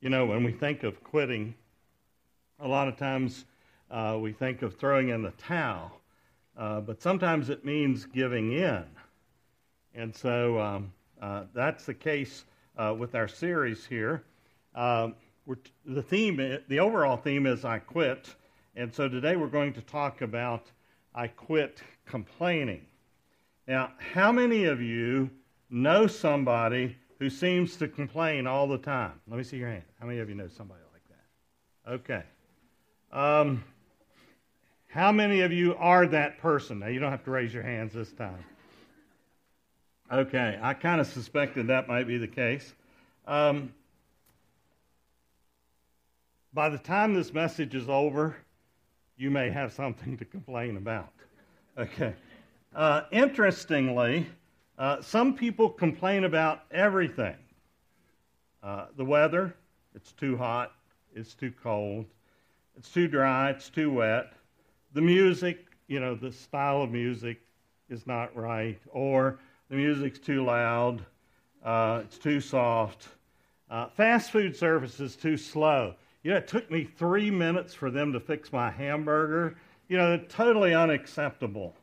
You 0.00 0.10
know, 0.10 0.26
when 0.26 0.44
we 0.44 0.52
think 0.52 0.84
of 0.84 1.02
quitting, 1.02 1.56
a 2.60 2.68
lot 2.68 2.86
of 2.86 2.96
times 2.96 3.46
uh, 3.90 4.16
we 4.20 4.32
think 4.32 4.62
of 4.62 4.76
throwing 4.76 5.08
in 5.08 5.22
the 5.22 5.32
towel, 5.32 5.90
uh, 6.56 6.80
but 6.80 7.02
sometimes 7.02 7.50
it 7.50 7.64
means 7.64 8.06
giving 8.06 8.52
in. 8.52 8.84
And 9.96 10.14
so 10.14 10.60
um, 10.60 10.92
uh, 11.20 11.44
that's 11.52 11.84
the 11.84 11.94
case 11.94 12.44
uh, 12.76 12.94
with 12.96 13.16
our 13.16 13.26
series 13.26 13.84
here. 13.86 14.22
Um, 14.76 15.16
the 15.84 16.02
theme, 16.02 16.60
the 16.68 16.78
overall 16.78 17.16
theme 17.16 17.46
is 17.46 17.64
I 17.64 17.80
quit. 17.80 18.32
And 18.76 18.94
so 18.94 19.08
today 19.08 19.34
we're 19.34 19.48
going 19.48 19.72
to 19.72 19.82
talk 19.82 20.20
about 20.20 20.70
I 21.12 21.26
quit 21.26 21.82
complaining. 22.06 22.82
Now, 23.66 23.90
how 23.98 24.30
many 24.30 24.66
of 24.66 24.80
you 24.80 25.28
know 25.70 26.06
somebody 26.06 26.96
who 27.18 27.28
seems 27.28 27.76
to 27.76 27.88
complain 27.88 28.46
all 28.46 28.66
the 28.66 28.78
time? 28.78 29.20
Let 29.28 29.36
me 29.36 29.44
see 29.44 29.56
your 29.56 29.68
hand. 29.68 29.84
How 30.00 30.06
many 30.06 30.20
of 30.20 30.28
you 30.28 30.34
know 30.34 30.48
somebody 30.48 30.80
like 30.92 31.02
that? 31.08 31.92
Okay. 31.92 32.22
Um, 33.12 33.64
how 34.86 35.12
many 35.12 35.40
of 35.40 35.52
you 35.52 35.74
are 35.76 36.06
that 36.06 36.38
person? 36.38 36.78
Now, 36.78 36.86
you 36.86 37.00
don't 37.00 37.10
have 37.10 37.24
to 37.24 37.30
raise 37.30 37.52
your 37.52 37.62
hands 37.62 37.92
this 37.92 38.12
time. 38.12 38.44
Okay, 40.10 40.58
I 40.62 40.72
kind 40.72 41.00
of 41.00 41.06
suspected 41.06 41.66
that 41.66 41.86
might 41.86 42.06
be 42.06 42.16
the 42.16 42.28
case. 42.28 42.72
Um, 43.26 43.74
by 46.54 46.70
the 46.70 46.78
time 46.78 47.12
this 47.12 47.34
message 47.34 47.74
is 47.74 47.88
over, 47.90 48.36
you 49.18 49.30
may 49.30 49.50
have 49.50 49.72
something 49.72 50.16
to 50.16 50.24
complain 50.24 50.78
about. 50.78 51.12
Okay. 51.76 52.14
Uh, 52.74 53.02
interestingly, 53.12 54.26
uh, 54.78 55.02
some 55.02 55.34
people 55.34 55.68
complain 55.68 56.24
about 56.24 56.62
everything. 56.70 57.36
Uh, 58.62 58.86
the 58.96 59.04
weather, 59.04 59.54
it's 59.94 60.12
too 60.12 60.36
hot, 60.36 60.72
it's 61.14 61.34
too 61.34 61.52
cold, 61.62 62.06
it's 62.76 62.90
too 62.90 63.08
dry, 63.08 63.50
it's 63.50 63.68
too 63.68 63.90
wet. 63.92 64.32
The 64.92 65.00
music, 65.00 65.66
you 65.88 66.00
know, 66.00 66.14
the 66.14 66.32
style 66.32 66.82
of 66.82 66.90
music 66.90 67.40
is 67.88 68.06
not 68.06 68.34
right, 68.36 68.80
or 68.90 69.38
the 69.68 69.76
music's 69.76 70.18
too 70.18 70.44
loud, 70.44 71.04
uh, 71.64 72.02
it's 72.04 72.18
too 72.18 72.40
soft. 72.40 73.08
Uh, 73.70 73.88
fast 73.88 74.30
food 74.30 74.56
service 74.56 75.00
is 75.00 75.16
too 75.16 75.36
slow. 75.36 75.94
You 76.22 76.32
know, 76.32 76.36
it 76.38 76.48
took 76.48 76.70
me 76.70 76.84
three 76.84 77.30
minutes 77.30 77.74
for 77.74 77.90
them 77.90 78.12
to 78.12 78.20
fix 78.20 78.52
my 78.52 78.70
hamburger. 78.70 79.56
You 79.88 79.98
know, 79.98 80.18
totally 80.28 80.74
unacceptable. 80.74 81.74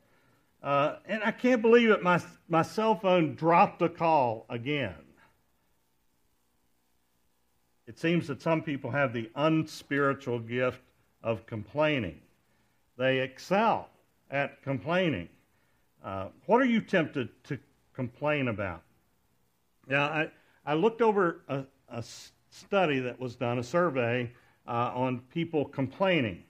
Uh, 0.65 0.95
and 1.05 1.23
I 1.23 1.29
can't 1.29 1.61
believe 1.61 1.91
it. 1.91 2.01
My, 2.01 2.19
my 2.49 2.63
cell 2.63 2.95
phone 2.95 3.35
dropped 3.35 3.83
a 3.83 3.89
call 3.89 4.47
again. 4.49 4.95
It 7.85 7.99
seems 7.99 8.27
that 8.29 8.41
some 8.41 8.63
people 8.63 8.89
have 8.89 9.13
the 9.13 9.29
unspiritual 9.35 10.39
gift 10.39 10.81
of 11.21 11.45
complaining. 11.45 12.19
They 12.97 13.19
excel 13.19 13.89
at 14.31 14.63
complaining. 14.63 15.29
Uh, 16.03 16.29
what 16.47 16.59
are 16.61 16.65
you 16.65 16.81
tempted 16.81 17.29
to 17.43 17.59
complain 17.93 18.47
about? 18.47 18.81
Now, 19.87 20.05
I, 20.05 20.31
I 20.65 20.73
looked 20.73 21.03
over 21.03 21.41
a, 21.47 21.63
a 21.89 22.03
study 22.49 23.01
that 23.01 23.19
was 23.19 23.35
done, 23.35 23.59
a 23.59 23.63
survey 23.63 24.31
uh, 24.67 24.91
on 24.95 25.19
people 25.31 25.65
complaining. 25.65 26.43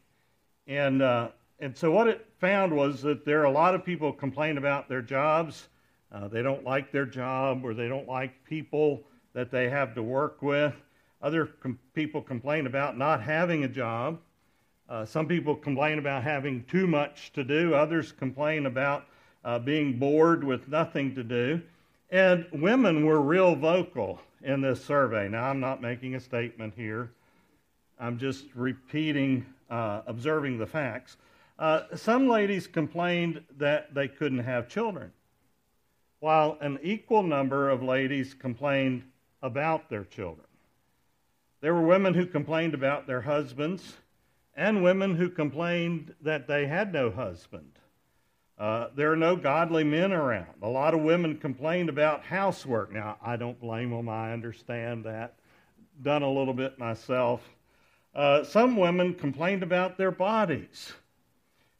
And 0.67 1.01
uh, 1.01 1.31
and 1.59 1.75
so 1.75 1.91
what 1.91 2.07
it 2.07 2.34
found 2.45 2.75
was 2.75 3.01
that 3.01 3.25
there 3.25 3.41
are 3.41 3.45
a 3.45 3.51
lot 3.51 3.73
of 3.73 3.83
people 3.83 4.13
complain 4.13 4.59
about 4.59 4.87
their 4.87 5.01
jobs. 5.01 5.67
Uh, 6.11 6.27
they 6.27 6.43
don't 6.43 6.63
like 6.63 6.91
their 6.91 7.07
job 7.07 7.65
or 7.65 7.73
they 7.73 7.87
don't 7.87 8.07
like 8.07 8.31
people 8.45 9.01
that 9.33 9.49
they 9.49 9.67
have 9.67 9.95
to 9.95 10.03
work 10.03 10.43
with. 10.43 10.75
Other 11.23 11.47
com- 11.47 11.79
people 11.95 12.21
complain 12.21 12.67
about 12.67 12.99
not 12.99 13.19
having 13.19 13.63
a 13.63 13.67
job. 13.67 14.19
Uh, 14.87 15.05
some 15.05 15.27
people 15.27 15.55
complain 15.55 15.97
about 15.97 16.21
having 16.21 16.63
too 16.65 16.85
much 16.85 17.33
to 17.33 17.43
do. 17.43 17.73
Others 17.73 18.11
complain 18.11 18.67
about 18.67 19.07
uh, 19.43 19.57
being 19.57 19.97
bored 19.97 20.43
with 20.43 20.67
nothing 20.67 21.15
to 21.15 21.23
do. 21.23 21.59
And 22.11 22.45
women 22.51 23.07
were 23.07 23.21
real 23.21 23.55
vocal 23.55 24.21
in 24.43 24.61
this 24.61 24.85
survey. 24.85 25.27
Now, 25.27 25.45
I'm 25.45 25.59
not 25.59 25.81
making 25.81 26.13
a 26.13 26.19
statement 26.19 26.75
here, 26.77 27.09
I'm 27.99 28.19
just 28.19 28.45
repeating, 28.53 29.47
uh, 29.71 30.01
observing 30.05 30.59
the 30.59 30.67
facts. 30.67 31.17
Uh, 31.57 31.83
some 31.95 32.27
ladies 32.27 32.67
complained 32.67 33.41
that 33.57 33.93
they 33.93 34.07
couldn't 34.07 34.39
have 34.39 34.67
children, 34.67 35.11
while 36.19 36.57
an 36.59 36.77
equal 36.83 37.23
number 37.23 37.69
of 37.69 37.81
ladies 37.81 38.33
complained 38.33 39.03
about 39.41 39.89
their 39.89 40.03
children. 40.03 40.47
There 41.61 41.73
were 41.73 41.85
women 41.85 42.13
who 42.13 42.25
complained 42.25 42.73
about 42.73 43.07
their 43.07 43.21
husbands 43.21 43.95
and 44.55 44.83
women 44.83 45.15
who 45.15 45.29
complained 45.29 46.13
that 46.21 46.47
they 46.47 46.67
had 46.67 46.93
no 46.93 47.09
husband. 47.09 47.71
Uh, 48.57 48.87
there 48.95 49.11
are 49.11 49.17
no 49.17 49.35
godly 49.35 49.83
men 49.83 50.13
around. 50.13 50.53
A 50.61 50.69
lot 50.69 50.93
of 50.93 51.01
women 51.01 51.37
complained 51.37 51.89
about 51.89 52.23
housework. 52.23 52.91
Now, 52.91 53.17
I 53.21 53.35
don't 53.35 53.59
blame 53.59 53.91
them. 53.91 54.07
I 54.07 54.31
understand 54.31 55.05
that. 55.05 55.35
Done 56.01 56.21
a 56.21 56.31
little 56.31 56.53
bit 56.53 56.79
myself. 56.79 57.41
Uh, 58.13 58.43
some 58.43 58.77
women 58.77 59.13
complained 59.13 59.61
about 59.61 59.97
their 59.97 60.11
bodies. 60.11 60.93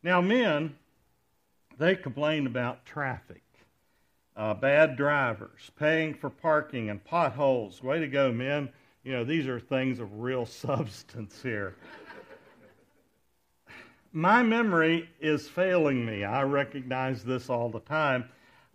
Now, 0.06 0.22
men, 0.22 0.76
they 1.80 1.96
complain 1.96 2.46
about 2.46 2.86
traffic, 2.86 3.42
uh, 4.38 4.54
bad 4.54 4.98
drivers, 4.98 5.72
paying 5.80 6.14
for 6.14 6.30
parking, 6.30 6.92
and 6.92 7.04
potholes. 7.04 7.82
Way 7.82 8.02
to 8.02 8.08
go, 8.08 8.32
men. 8.32 8.70
You 9.04 9.14
know, 9.14 9.24
these 9.24 9.48
are 9.48 9.60
things 9.60 10.00
of 10.00 10.20
real 10.20 10.46
substance 10.46 11.42
here. 11.42 11.76
My 14.14 14.44
memory 14.44 15.10
is 15.20 15.50
failing 15.50 16.06
me. 16.06 16.24
I 16.24 16.44
recognize 16.44 17.24
this 17.24 17.50
all 17.50 17.70
the 17.70 17.80
time. 17.80 18.26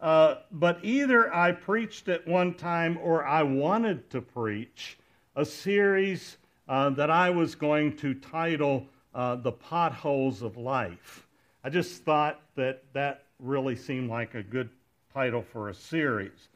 Uh, 0.01 0.39
but 0.51 0.81
either 0.83 1.33
I 1.33 1.53
preached 1.53 2.09
at 2.09 2.27
one 2.27 2.55
time 2.55 2.99
or 3.01 3.25
I 3.25 3.45
wanted 3.45 4.11
to 4.11 4.21
preach 4.21 4.99
a 5.37 5.45
series 5.45 6.39
uh, 6.67 6.91
that 6.91 7.09
I 7.09 7.31
was 7.31 7.55
going 7.55 7.97
to 7.99 8.15
title 8.15 8.89
uh, 9.15 9.37
the 9.37 9.53
potholes 9.53 10.43
of 10.43 10.57
life. 10.57 11.27
I 11.65 11.71
just 11.71 12.05
thought 12.05 12.41
that 12.57 12.85
that 12.95 13.25
really 13.39 13.77
seemed 13.77 14.11
like 14.11 14.35
a 14.35 14.43
good 14.43 14.71
title 15.13 15.43
for 15.43 15.69
a 15.69 15.75
series. 15.75 16.49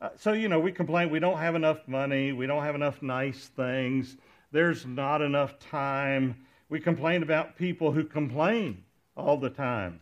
Uh, 0.00 0.10
so, 0.16 0.32
you 0.32 0.48
know, 0.48 0.58
we 0.58 0.72
complain 0.72 1.10
we 1.10 1.18
don't 1.18 1.38
have 1.38 1.54
enough 1.54 1.86
money, 1.86 2.32
we 2.32 2.46
don't 2.46 2.62
have 2.64 2.74
enough 2.74 3.02
nice 3.02 3.46
things, 3.48 4.16
there's 4.52 4.86
not 4.86 5.22
enough 5.22 5.58
time. 5.58 6.36
We 6.68 6.80
complain 6.80 7.22
about 7.22 7.56
people 7.56 7.92
who 7.92 8.04
complain 8.04 8.84
all 9.16 9.36
the 9.36 9.50
time. 9.50 10.00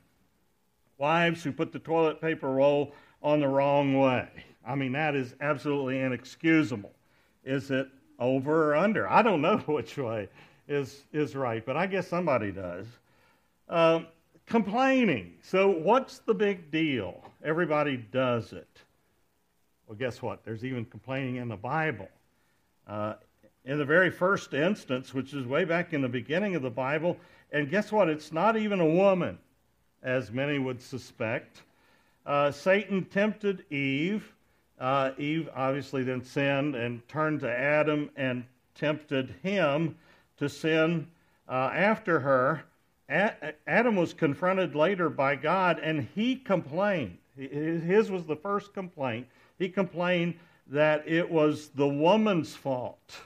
Wives 0.99 1.43
who 1.43 1.53
put 1.53 1.73
the 1.73 1.79
toilet 1.79 2.21
paper 2.21 2.51
roll 2.51 2.95
on 3.23 3.41
the 3.41 3.49
wrong 3.49 3.99
way. 3.99 4.29
I 4.67 4.75
mean, 4.75 4.93
that 4.93 5.15
is 5.15 5.35
absolutely 5.41 6.01
inexcusable. 6.01 6.93
Is 7.45 7.71
it 7.71 7.89
over 8.19 8.71
or 8.71 8.77
under? 8.77 9.09
I 9.09 9.23
don't 9.23 9.43
know 9.43 9.59
which 9.67 9.97
way 9.97 10.29
is, 10.69 11.05
is 11.13 11.35
right, 11.35 11.65
but 11.65 11.77
I 11.77 11.87
guess 11.87 12.07
somebody 12.07 12.53
does. 12.53 12.87
Um, 13.69 14.07
complaining. 14.47 15.35
So, 15.43 15.69
what's 15.69 16.19
the 16.19 16.35
big 16.35 16.71
deal? 16.71 17.23
Everybody 17.45 17.97
does 17.97 18.53
it. 18.53 18.69
Well, 19.87 19.97
guess 19.97 20.23
what? 20.23 20.45
There's 20.45 20.65
even 20.65 20.85
complaining 20.85 21.37
in 21.37 21.49
the 21.49 21.57
Bible. 21.57 22.09
Uh, 22.87 23.15
in 23.65 23.79
the 23.79 23.85
very 23.85 24.11
first 24.11 24.55
instance, 24.55 25.13
which 25.13 25.35
is 25.35 25.47
way 25.47 25.65
back 25.65 25.93
in 25.93 26.01
the 26.01 26.09
beginning 26.09 26.55
of 26.55 26.63
the 26.63 26.71
Bible, 26.71 27.17
and 27.53 27.71
guess 27.71 27.91
what? 27.91 28.09
It's 28.09 28.33
not 28.33 28.57
even 28.57 28.81
a 28.81 28.87
woman, 28.87 29.39
as 30.03 30.31
many 30.31 30.59
would 30.59 30.81
suspect. 30.81 31.63
Uh, 32.25 32.51
Satan 32.51 33.05
tempted 33.05 33.65
Eve 33.73 34.33
uh, 34.81 35.11
Eve 35.19 35.49
obviously 35.55 36.05
then 36.05 36.23
sinned 36.23 36.75
and 36.77 37.07
turned 37.09 37.41
to 37.41 37.51
Adam 37.51 38.11
and 38.17 38.45
tempted 38.75 39.35
him 39.43 39.97
to 40.39 40.49
sin 40.49 41.09
uh, 41.49 41.71
after 41.75 42.21
her. 42.21 42.63
A- 43.09 43.55
Adam 43.67 43.97
was 43.97 44.13
confronted 44.13 44.75
later 44.75 45.09
by 45.09 45.37
God 45.37 45.79
and 45.79 46.09
he 46.15 46.37
complained. 46.37 47.19
His 47.37 48.11
was 48.11 48.27
the 48.27 48.37
first 48.37 48.75
complaint. 48.75 49.29
He 49.59 49.69
complained 49.69 50.35
that 50.69 51.09
it 51.09 51.31
was 51.31 51.69
the 51.69 51.89
woman's 51.89 52.55
fault 52.55 53.21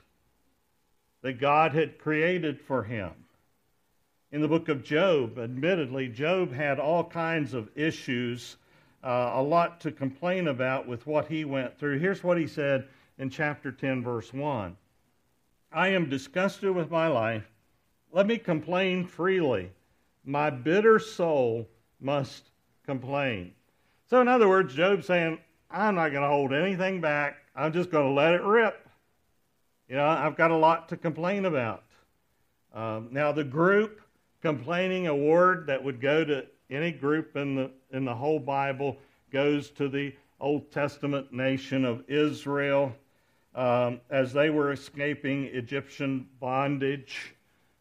that 1.23 1.41
God 1.41 1.73
had 1.73 1.99
created 1.99 2.61
for 2.61 2.83
him. 2.83 3.13
In 4.31 4.41
the 4.41 4.49
book 4.49 4.69
of 4.69 4.83
Job, 4.83 5.39
admittedly, 5.39 6.09
Job 6.09 6.53
had 6.53 6.79
all 6.79 7.05
kinds 7.05 7.55
of 7.55 7.69
issues 7.75 8.57
uh, 9.05 9.33
a 9.35 9.43
lot 9.43 9.81
to 9.81 9.91
complain 9.91 10.49
about 10.49 10.87
with 10.87 11.07
what 11.07 11.27
he 11.29 11.45
went 11.45 11.79
through. 11.79 11.99
Here's 11.99 12.23
what 12.23 12.39
he 12.39 12.47
said 12.47 12.87
in 13.19 13.31
chapter 13.31 13.73
10, 13.73 14.03
verse 14.03 14.33
1 14.33 14.77
I 15.75 15.89
am 15.89 16.11
disgusted 16.11 16.71
with 16.71 16.91
my 16.91 17.07
life. 17.07 17.45
Let 18.13 18.27
me 18.27 18.39
complain 18.39 19.07
freely. 19.07 19.71
My 20.25 20.51
bitter 20.51 20.99
soul 20.99 21.69
must 22.01 22.51
complain. 22.85 23.53
So, 24.09 24.21
in 24.21 24.29
other 24.29 24.49
words, 24.49 24.75
Job's 24.75 25.07
saying, 25.07 25.39
I'm 25.71 25.95
not 25.95 26.11
going 26.11 26.23
to 26.23 26.29
hold 26.29 26.53
anything 26.53 27.01
back. 27.01 27.37
I'm 27.57 27.73
just 27.73 27.91
going 27.91 28.07
to 28.07 28.13
let 28.13 28.35
it 28.35 28.43
rip. 28.43 28.87
You 29.89 29.97
know, 29.97 30.07
I've 30.07 30.37
got 30.37 30.51
a 30.51 30.57
lot 30.57 30.89
to 30.91 30.97
complain 30.97 31.47
about. 31.47 31.85
Um, 32.75 33.09
now, 33.11 33.33
the 33.33 33.45
group 33.45 34.01
complaining, 34.43 35.07
award 35.07 35.67
that 35.69 35.83
would 35.83 36.01
go 36.01 36.25
to 36.25 36.45
any 36.71 36.91
group 36.91 37.37
in 37.37 37.55
the, 37.55 37.71
in 37.91 38.05
the 38.05 38.15
whole 38.15 38.39
Bible, 38.39 38.99
goes 39.31 39.71
to 39.71 39.89
the 39.89 40.15
Old 40.41 40.71
Testament 40.71 41.33
nation 41.33 41.85
of 41.85 42.03
Israel 42.09 42.95
um, 43.55 44.01
as 44.11 44.33
they 44.33 44.51
were 44.51 44.73
escaping 44.73 45.45
Egyptian 45.45 46.29
bondage. 46.41 47.35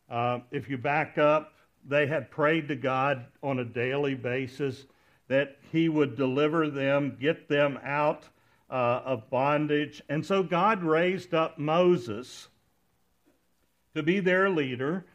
Uh, 0.10 0.40
if 0.52 0.70
you 0.70 0.78
back 0.78 1.18
up, 1.18 1.54
they 1.88 2.08
had 2.08 2.30
prayed 2.30 2.68
to 2.68 2.76
God 2.76 3.26
on 3.42 3.60
a 3.60 3.66
daily 3.66 4.16
basis 4.16 4.86
that 5.28 5.58
He 5.72 5.90
would 5.90 6.16
deliver 6.16 6.70
them, 6.70 7.18
get 7.20 7.48
them 7.48 7.80
out 7.84 8.28
uh, 8.70 9.02
of 9.06 9.30
bondage. 9.30 10.02
And 10.10 10.26
so 10.26 10.44
God 10.44 10.84
raised 10.84 11.34
up 11.34 11.58
Moses 11.58 12.48
to 13.96 14.04
be 14.04 14.20
their 14.20 14.50
leader. 14.50 15.06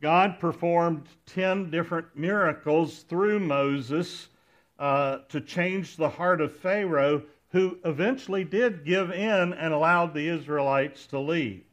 God 0.00 0.38
performed 0.38 1.06
10 1.26 1.70
different 1.70 2.06
miracles 2.14 3.02
through 3.02 3.40
Moses 3.40 4.28
uh, 4.78 5.18
to 5.30 5.40
change 5.40 5.96
the 5.96 6.08
heart 6.08 6.40
of 6.40 6.54
Pharaoh, 6.54 7.22
who 7.56 7.78
eventually 7.86 8.44
did 8.44 8.84
give 8.84 9.10
in 9.10 9.54
and 9.54 9.72
allowed 9.72 10.12
the 10.12 10.28
Israelites 10.28 11.06
to 11.06 11.18
leave. 11.18 11.64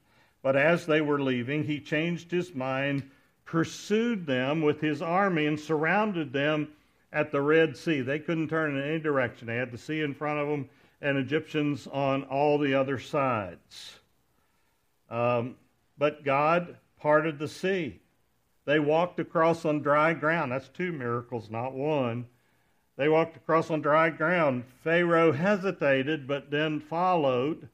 But 0.42 0.56
as 0.56 0.86
they 0.86 1.02
were 1.02 1.22
leaving, 1.22 1.66
he 1.66 1.82
changed 1.82 2.32
his 2.32 2.56
mind, 2.56 3.04
pursued 3.44 4.26
them 4.26 4.62
with 4.62 4.80
his 4.80 5.02
army, 5.02 5.46
and 5.46 5.60
surrounded 5.60 6.32
them 6.32 6.70
at 7.12 7.34
the 7.34 7.42
Red 7.42 7.76
Sea. 7.76 8.00
They 8.00 8.20
couldn't 8.20 8.48
turn 8.48 8.78
in 8.78 8.82
any 8.82 9.00
direction. 9.00 9.46
They 9.46 9.58
had 9.58 9.74
the 9.74 9.78
sea 9.78 10.00
in 10.00 10.14
front 10.14 10.40
of 10.40 10.48
them 10.48 10.70
and 11.02 11.18
Egyptians 11.18 11.86
on 11.88 12.24
all 12.24 12.58
the 12.58 12.76
other 12.76 12.98
sides. 12.98 14.00
Um, 15.10 15.58
but 15.98 16.24
God 16.24 16.78
parted 16.98 17.40
the 17.40 17.50
sea. 17.50 18.00
They 18.64 18.80
walked 18.80 19.20
across 19.20 19.66
on 19.66 19.82
dry 19.82 20.14
ground. 20.14 20.54
That's 20.54 20.70
two 20.70 20.94
miracles, 20.94 21.50
not 21.50 21.74
one. 21.74 22.28
They 22.96 23.10
walked 23.10 23.36
across 23.36 23.72
on 23.72 23.82
dry 23.82 24.10
ground. 24.10 24.66
Pharaoh 24.84 25.32
hesitated, 25.32 26.28
but 26.28 26.52
then 26.52 26.80
followed, 26.80 27.70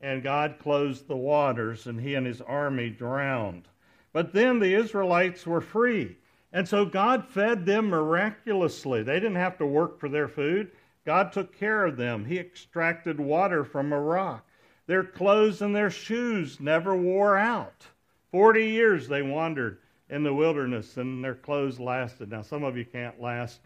and 0.00 0.22
God 0.22 0.56
closed 0.58 1.08
the 1.08 1.16
waters, 1.16 1.86
and 1.86 2.00
he 2.00 2.14
and 2.14 2.26
his 2.26 2.40
army 2.42 2.90
drowned. 2.90 3.68
But 4.12 4.32
then 4.32 4.58
the 4.58 4.74
Israelites 4.74 5.46
were 5.46 5.60
free. 5.60 6.16
And 6.52 6.66
so 6.66 6.84
God 6.84 7.26
fed 7.26 7.66
them 7.66 7.88
miraculously. 7.88 9.02
They 9.02 9.20
didn't 9.20 9.36
have 9.36 9.58
to 9.58 9.66
work 9.66 9.98
for 9.98 10.08
their 10.08 10.28
food. 10.28 10.70
God 11.04 11.32
took 11.32 11.56
care 11.56 11.84
of 11.84 11.96
them. 11.96 12.24
He 12.24 12.38
extracted 12.38 13.18
water 13.20 13.64
from 13.64 13.92
a 13.92 14.00
rock. 14.00 14.46
Their 14.86 15.04
clothes 15.04 15.60
and 15.60 15.74
their 15.76 15.90
shoes 15.90 16.60
never 16.60 16.96
wore 16.96 17.36
out. 17.36 17.86
Forty 18.30 18.68
years 18.68 19.08
they 19.08 19.22
wandered 19.22 19.78
in 20.08 20.22
the 20.22 20.32
wilderness 20.32 20.96
and 20.96 21.22
their 21.22 21.34
clothes 21.34 21.78
lasted. 21.78 22.30
Now, 22.30 22.42
some 22.42 22.64
of 22.64 22.76
you 22.76 22.84
can't 22.84 23.20
last 23.20 23.60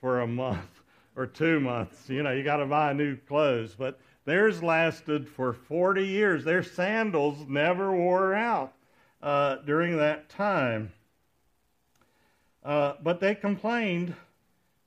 for 0.00 0.20
a 0.20 0.26
month 0.26 0.80
or 1.16 1.26
two 1.26 1.60
months. 1.60 2.08
You 2.08 2.22
know, 2.22 2.32
you 2.32 2.42
got 2.42 2.58
to 2.58 2.66
buy 2.66 2.92
new 2.92 3.16
clothes. 3.16 3.74
But 3.76 3.98
theirs 4.24 4.62
lasted 4.62 5.28
for 5.28 5.52
40 5.52 6.06
years. 6.06 6.44
Their 6.44 6.62
sandals 6.62 7.46
never 7.48 7.94
wore 7.94 8.34
out 8.34 8.72
uh, 9.22 9.56
during 9.66 9.96
that 9.96 10.28
time. 10.28 10.92
Uh, 12.64 12.94
but 13.02 13.20
they 13.20 13.34
complained 13.34 14.14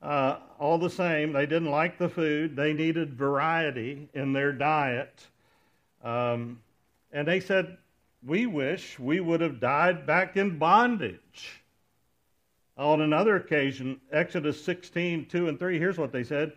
uh, 0.02 0.38
all 0.60 0.78
the 0.78 0.90
same. 0.90 1.34
They 1.34 1.46
didn't 1.46 1.72
like 1.72 1.98
the 1.98 2.10
food, 2.10 2.56
they 2.56 2.74
needed 2.74 3.14
variety 3.14 4.10
in 4.14 4.34
their 4.34 4.52
diet. 4.52 5.28
Um, 6.04 6.60
and 7.12 7.28
they 7.28 7.40
said, 7.40 7.78
We 8.26 8.46
wish 8.46 9.00
we 9.00 9.20
would 9.20 9.42
have 9.42 9.60
died 9.60 10.06
back 10.06 10.38
in 10.38 10.58
bondage. 10.58 11.59
On 12.80 13.02
another 13.02 13.36
occasion, 13.36 14.00
Exodus 14.10 14.64
16, 14.64 15.26
2 15.26 15.50
and 15.50 15.60
3, 15.60 15.78
here's 15.78 15.98
what 15.98 16.14
they 16.14 16.24
said. 16.24 16.54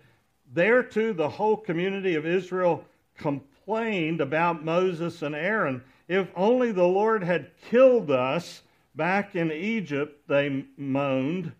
There 0.54 0.84
too, 0.84 1.12
the 1.12 1.28
whole 1.28 1.56
community 1.56 2.14
of 2.14 2.24
Israel 2.24 2.84
complained 3.18 4.20
about 4.20 4.64
Moses 4.64 5.22
and 5.22 5.34
Aaron. 5.34 5.82
If 6.06 6.28
only 6.36 6.70
the 6.70 6.86
Lord 6.86 7.24
had 7.24 7.50
killed 7.68 8.12
us 8.12 8.62
back 8.94 9.34
in 9.34 9.50
Egypt, 9.50 10.28
they 10.28 10.64
moaned. 10.76 11.50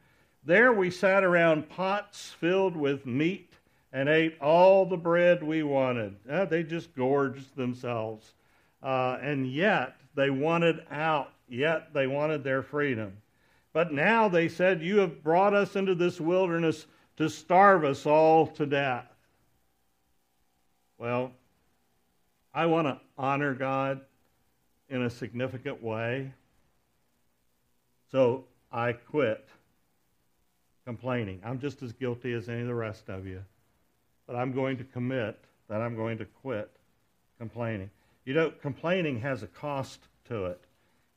There 0.44 0.73
we 0.73 0.93
sat 0.93 1.25
around 1.25 1.69
pots 1.69 2.31
filled 2.31 2.76
with 2.76 3.05
meat 3.05 3.55
and 3.93 4.09
ate 4.09 4.41
all 4.41 4.87
the 4.87 4.97
bread 4.97 5.43
we 5.43 5.64
wanted. 5.64 6.14
Uh, 6.31 6.44
they 6.44 6.62
just 6.62 6.94
gorged 6.94 7.56
themselves. 7.56 8.35
Uh, 8.81 9.19
and 9.20 9.53
yet 9.53 9.97
they 10.14 10.31
wanted 10.31 10.87
out, 10.88 11.32
yet 11.49 11.93
they 11.93 12.06
wanted 12.06 12.44
their 12.44 12.62
freedom. 12.62 13.17
But 13.72 13.92
now 13.92 14.28
they 14.28 14.48
said, 14.48 14.82
You 14.82 14.98
have 14.98 15.22
brought 15.22 15.54
us 15.54 15.76
into 15.76 15.94
this 15.94 16.20
wilderness 16.20 16.86
to 17.16 17.28
starve 17.28 17.84
us 17.84 18.06
all 18.06 18.46
to 18.48 18.66
death. 18.66 19.06
Well, 20.98 21.32
I 22.54 22.66
want 22.66 22.86
to 22.86 23.00
honor 23.16 23.54
God 23.54 24.00
in 24.88 25.02
a 25.02 25.10
significant 25.10 25.82
way. 25.82 26.32
So 28.10 28.44
I 28.70 28.92
quit 28.92 29.48
complaining. 30.84 31.40
I'm 31.44 31.58
just 31.58 31.82
as 31.82 31.92
guilty 31.92 32.34
as 32.34 32.48
any 32.48 32.60
of 32.60 32.66
the 32.66 32.75
rest 32.75 33.08
of 33.08 33.26
you. 33.26 33.42
But 34.26 34.36
I'm 34.36 34.52
going 34.52 34.76
to 34.76 34.84
commit 34.84 35.38
that 35.68 35.80
I'm 35.80 35.96
going 35.96 36.18
to 36.18 36.26
quit 36.26 36.70
complaining. 37.38 37.90
You 38.25 38.34
know, 38.34 38.50
complaining 38.50 39.20
has 39.20 39.42
a 39.42 39.46
cost 39.46 40.00
to 40.28 40.46
it. 40.46 40.60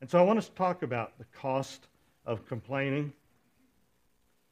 And 0.01 0.09
so 0.09 0.19
I 0.19 0.21
want 0.21 0.39
us 0.39 0.47
to 0.47 0.55
talk 0.55 0.83
about 0.83 1.17
the 1.17 1.25
cost 1.37 1.87
of 2.25 2.45
complaining, 2.47 3.13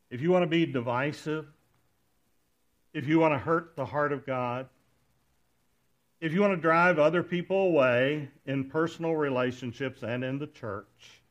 if 0.09 0.21
you 0.21 0.31
want 0.31 0.43
to 0.43 0.47
be 0.47 0.65
divisive, 0.65 1.47
if 2.93 3.07
you 3.07 3.19
want 3.19 3.33
to 3.33 3.39
hurt 3.39 3.75
the 3.75 3.85
heart 3.85 4.11
of 4.11 4.25
God, 4.25 4.67
if 6.21 6.31
you 6.31 6.41
want 6.41 6.53
to 6.53 6.61
drive 6.61 6.99
other 6.99 7.23
people 7.23 7.63
away 7.63 8.29
in 8.45 8.69
personal 8.69 9.15
relationships 9.15 10.03
and 10.03 10.23
in 10.23 10.39
the 10.39 10.47
church, 10.47 11.21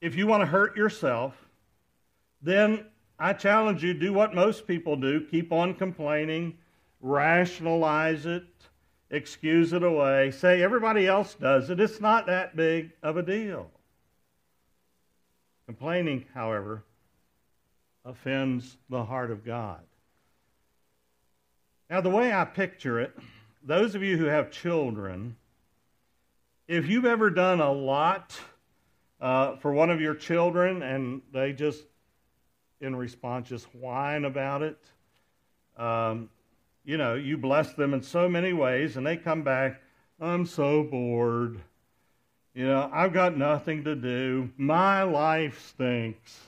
if 0.00 0.16
you 0.16 0.26
want 0.26 0.42
to 0.42 0.46
hurt 0.46 0.76
yourself, 0.76 1.34
then 2.42 2.84
I 3.18 3.32
challenge 3.32 3.82
you 3.82 3.94
do 3.94 4.12
what 4.12 4.34
most 4.34 4.66
people 4.66 4.96
do 4.96 5.26
keep 5.26 5.52
on 5.52 5.74
complaining, 5.74 6.58
rationalize 7.00 8.26
it, 8.26 8.44
excuse 9.12 9.74
it 9.74 9.82
away, 9.82 10.30
say 10.30 10.62
everybody 10.62 11.06
else 11.06 11.34
does 11.34 11.70
it. 11.70 11.78
It's 11.78 12.00
not 12.00 12.26
that 12.26 12.56
big 12.56 12.90
of 13.02 13.18
a 13.18 13.22
deal. 13.22 13.70
Complaining, 15.66 16.24
however, 16.34 16.82
offends 18.04 18.78
the 18.88 19.04
heart 19.04 19.30
of 19.30 19.44
God. 19.44 19.80
Now, 21.90 22.00
the 22.00 22.10
way 22.10 22.32
I 22.32 22.46
picture 22.46 22.98
it, 22.98 23.16
those 23.62 23.94
of 23.94 24.02
you 24.02 24.16
who 24.16 24.24
have 24.24 24.50
children, 24.50 25.36
if 26.66 26.88
you've 26.88 27.04
ever 27.04 27.28
done 27.28 27.60
a 27.60 27.70
lot 27.70 28.40
uh, 29.20 29.56
for 29.56 29.72
one 29.72 29.90
of 29.90 30.00
your 30.00 30.14
children 30.14 30.82
and 30.82 31.20
they 31.32 31.52
just, 31.52 31.84
in 32.80 32.96
response, 32.96 33.50
just 33.50 33.66
whine 33.74 34.24
about 34.24 34.62
it, 34.62 34.78
um, 35.76 36.30
you 36.84 36.96
know, 36.96 37.14
you 37.14 37.36
bless 37.36 37.74
them 37.74 37.94
in 37.94 38.02
so 38.02 38.28
many 38.28 38.52
ways, 38.52 38.96
and 38.96 39.06
they 39.06 39.16
come 39.16 39.42
back, 39.42 39.80
I'm 40.20 40.46
so 40.46 40.82
bored. 40.82 41.60
You 42.54 42.66
know, 42.66 42.90
I've 42.92 43.12
got 43.12 43.36
nothing 43.36 43.84
to 43.84 43.94
do. 43.94 44.50
My 44.56 45.02
life 45.02 45.68
stinks. 45.68 46.38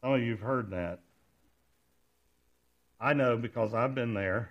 Some 0.00 0.12
of 0.12 0.22
you 0.22 0.32
have 0.32 0.40
heard 0.40 0.70
that. 0.70 1.00
I 3.00 3.14
know 3.14 3.36
because 3.36 3.74
I've 3.74 3.94
been 3.94 4.14
there. 4.14 4.50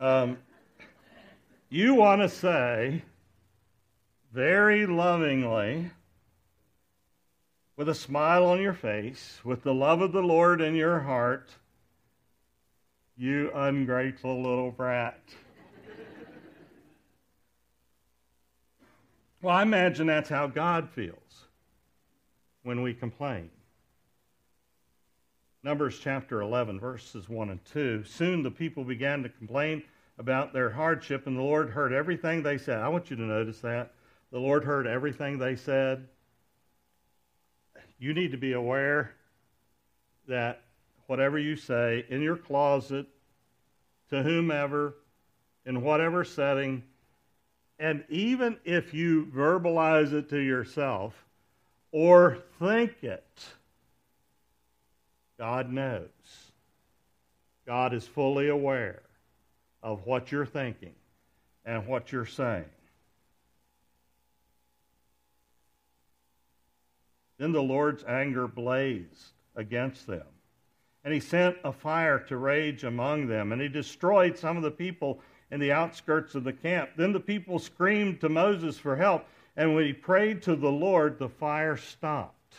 Um, 0.00 0.38
you 1.68 1.94
want 1.94 2.22
to 2.22 2.28
say 2.28 3.02
very 4.32 4.86
lovingly, 4.86 5.90
with 7.78 7.88
a 7.88 7.94
smile 7.94 8.44
on 8.44 8.60
your 8.60 8.74
face, 8.74 9.38
with 9.44 9.62
the 9.62 9.72
love 9.72 10.00
of 10.00 10.10
the 10.10 10.20
Lord 10.20 10.60
in 10.60 10.74
your 10.74 10.98
heart, 10.98 11.48
you 13.16 13.52
ungrateful 13.54 14.42
little 14.42 14.72
brat. 14.72 15.22
well, 19.42 19.54
I 19.54 19.62
imagine 19.62 20.08
that's 20.08 20.28
how 20.28 20.48
God 20.48 20.90
feels 20.90 21.44
when 22.64 22.82
we 22.82 22.94
complain. 22.94 23.48
Numbers 25.62 26.00
chapter 26.00 26.40
11, 26.40 26.80
verses 26.80 27.28
1 27.28 27.50
and 27.50 27.64
2. 27.64 28.02
Soon 28.02 28.42
the 28.42 28.50
people 28.50 28.82
began 28.82 29.22
to 29.22 29.28
complain 29.28 29.84
about 30.18 30.52
their 30.52 30.70
hardship, 30.70 31.28
and 31.28 31.36
the 31.36 31.42
Lord 31.42 31.70
heard 31.70 31.92
everything 31.92 32.42
they 32.42 32.58
said. 32.58 32.80
I 32.80 32.88
want 32.88 33.08
you 33.08 33.14
to 33.14 33.22
notice 33.22 33.60
that. 33.60 33.92
The 34.32 34.40
Lord 34.40 34.64
heard 34.64 34.88
everything 34.88 35.38
they 35.38 35.54
said 35.54 36.08
you 37.98 38.14
need 38.14 38.32
to 38.32 38.38
be 38.38 38.52
aware 38.52 39.12
that 40.28 40.62
whatever 41.06 41.38
you 41.38 41.56
say 41.56 42.04
in 42.08 42.20
your 42.22 42.36
closet, 42.36 43.06
to 44.10 44.22
whomever, 44.22 44.94
in 45.66 45.82
whatever 45.82 46.24
setting, 46.24 46.82
and 47.78 48.04
even 48.08 48.56
if 48.64 48.92
you 48.92 49.26
verbalize 49.34 50.12
it 50.12 50.28
to 50.30 50.38
yourself 50.38 51.14
or 51.92 52.38
think 52.58 53.02
it, 53.02 53.44
God 55.38 55.70
knows. 55.70 56.08
God 57.66 57.92
is 57.92 58.06
fully 58.06 58.48
aware 58.48 59.02
of 59.82 60.06
what 60.06 60.32
you're 60.32 60.46
thinking 60.46 60.94
and 61.64 61.86
what 61.86 62.10
you're 62.10 62.26
saying. 62.26 62.64
Then 67.38 67.52
the 67.52 67.62
Lord's 67.62 68.04
anger 68.04 68.48
blazed 68.48 69.32
against 69.54 70.06
them. 70.06 70.26
And 71.04 71.14
he 71.14 71.20
sent 71.20 71.56
a 71.64 71.72
fire 71.72 72.18
to 72.28 72.36
rage 72.36 72.84
among 72.84 73.28
them, 73.28 73.52
and 73.52 73.62
he 73.62 73.68
destroyed 73.68 74.36
some 74.36 74.56
of 74.56 74.62
the 74.62 74.70
people 74.70 75.20
in 75.50 75.60
the 75.60 75.72
outskirts 75.72 76.34
of 76.34 76.44
the 76.44 76.52
camp. 76.52 76.90
Then 76.96 77.12
the 77.12 77.20
people 77.20 77.58
screamed 77.58 78.20
to 78.20 78.28
Moses 78.28 78.76
for 78.76 78.96
help, 78.96 79.24
and 79.56 79.74
when 79.74 79.86
he 79.86 79.92
prayed 79.92 80.42
to 80.42 80.56
the 80.56 80.70
Lord, 80.70 81.18
the 81.18 81.28
fire 81.28 81.76
stopped. 81.76 82.54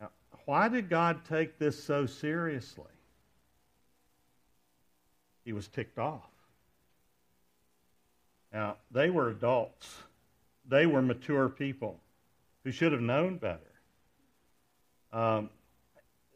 Now, 0.00 0.10
why 0.46 0.68
did 0.68 0.88
God 0.88 1.24
take 1.28 1.58
this 1.58 1.82
so 1.82 2.06
seriously? 2.06 2.84
He 5.44 5.52
was 5.52 5.68
ticked 5.68 5.98
off. 5.98 6.30
Now, 8.52 8.76
they 8.90 9.10
were 9.10 9.28
adults, 9.28 9.94
they 10.66 10.86
were 10.86 11.02
mature 11.02 11.48
people 11.48 12.00
who 12.66 12.72
should 12.72 12.90
have 12.90 13.00
known 13.00 13.38
better. 13.38 13.60
Um, 15.12 15.50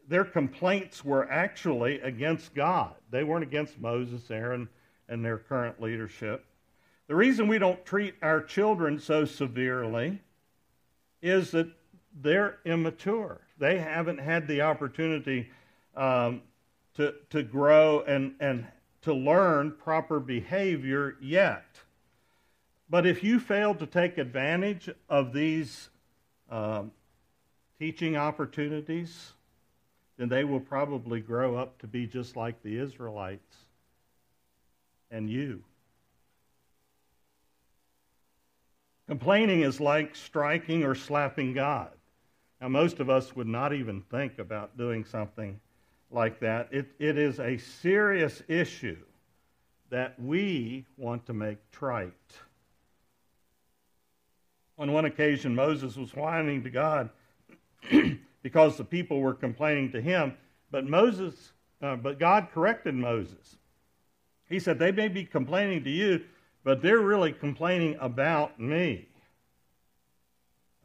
their 0.06 0.25
complaints 0.25 1.04
were 1.04 1.28
actually 1.28 2.00
against 2.02 2.54
God. 2.54 2.94
They 3.10 3.25
weren't 3.25 3.42
against 3.42 3.80
Moses, 3.80 4.30
Aaron, 4.30 4.68
and 5.08 5.25
their 5.25 5.38
current 5.38 5.82
leadership. 5.82 6.44
The 7.08 7.16
reason 7.16 7.49
we 7.49 7.58
don't 7.58 7.84
treat 7.84 8.14
our 8.22 8.40
children 8.40 9.00
so 9.00 9.25
severely 9.25 10.20
is 11.20 11.50
that 11.50 11.66
they're 12.22 12.58
immature. 12.64 13.40
They 13.58 13.80
haven't 13.80 14.18
had 14.18 14.46
the 14.46 14.62
opportunity 14.62 15.50
um, 15.96 16.42
to, 16.94 17.12
to 17.30 17.42
grow 17.42 18.02
and, 18.02 18.37
and 18.38 18.68
to 19.02 19.12
learn 19.12 19.72
proper 19.72 20.20
behavior 20.20 21.16
yet. 21.20 21.66
But 22.88 23.04
if 23.04 23.25
you 23.25 23.40
fail 23.40 23.75
to 23.75 23.87
take 23.87 24.16
advantage 24.16 24.88
of 25.08 25.32
these 25.32 25.89
um, 26.50 26.90
teaching 27.78 28.16
opportunities, 28.16 29.33
then 30.19 30.28
they 30.28 30.45
will 30.45 30.61
probably 30.61 31.21
grow 31.21 31.57
up 31.57 31.78
to 31.78 31.87
be 31.87 32.07
just 32.07 32.37
like 32.37 32.62
the 32.62 32.78
Israelites 32.78 33.57
and 35.11 35.30
you. 35.30 35.62
Complaining 39.09 39.62
is 39.62 39.80
like 39.80 40.14
striking 40.14 40.85
or 40.85 40.95
slapping 40.95 41.52
God. 41.52 41.90
Now, 42.61 42.69
most 42.69 43.00
of 43.00 43.09
us 43.09 43.35
would 43.35 43.49
not 43.49 43.73
even 43.73 44.02
think 44.02 44.38
about 44.38 44.76
doing 44.76 45.04
something 45.04 45.59
like 46.11 46.38
that. 46.40 46.69
It, 46.71 46.87
it 46.99 47.16
is 47.16 47.40
a 47.40 47.57
serious 47.57 48.42
issue 48.47 48.99
that 49.88 50.21
we 50.21 50.85
want 50.97 51.26
to 51.26 51.33
make 51.33 51.59
trite. 51.73 52.12
On 54.80 54.92
one 54.92 55.04
occasion, 55.04 55.54
Moses 55.54 55.96
was 55.96 56.16
whining 56.16 56.62
to 56.62 56.70
God 56.70 57.10
because 58.42 58.78
the 58.78 58.84
people 58.84 59.20
were 59.20 59.34
complaining 59.34 59.92
to 59.92 60.00
him, 60.00 60.32
but 60.70 60.87
Moses, 60.87 61.52
uh, 61.82 61.96
but 61.96 62.18
God 62.18 62.49
corrected 62.50 62.94
Moses. 62.94 63.58
He 64.49 64.58
said, 64.58 64.78
They 64.78 64.90
may 64.90 65.08
be 65.08 65.25
complaining 65.25 65.84
to 65.84 65.90
you, 65.90 66.25
but 66.64 66.80
they're 66.80 67.00
really 67.00 67.30
complaining 67.30 67.99
about 68.00 68.58
me. 68.58 69.06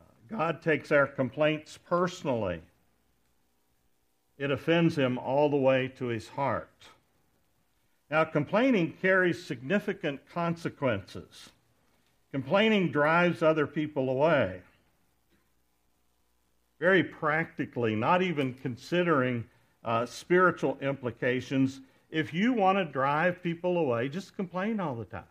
Uh, 0.02 0.38
God 0.38 0.62
takes 0.62 0.92
our 0.92 1.08
complaints 1.08 1.80
personally. 1.88 2.62
It 4.38 4.52
offends 4.52 4.98
him 4.98 5.18
all 5.18 5.50
the 5.50 5.56
way 5.56 5.88
to 6.00 6.08
his 6.08 6.28
heart. 6.28 6.84
Now, 8.12 8.26
complaining 8.26 8.98
carries 9.02 9.42
significant 9.42 10.20
consequences. 10.34 11.52
Complaining 12.36 12.92
drives 12.92 13.42
other 13.42 13.66
people 13.66 14.10
away. 14.10 14.60
Very 16.82 17.02
practically, 17.02 17.96
not 17.96 18.22
even 18.22 18.54
considering 18.56 19.46
uh, 19.86 20.06
spiritual 20.06 20.78
implications, 20.82 21.80
if 22.10 22.34
you 22.34 22.52
want 22.52 22.78
to 22.78 22.84
drive 22.84 23.42
people 23.42 23.78
away, 23.78 24.10
just 24.10 24.36
complain 24.36 24.82
all 24.82 24.96
the 24.96 25.06
time. 25.06 25.24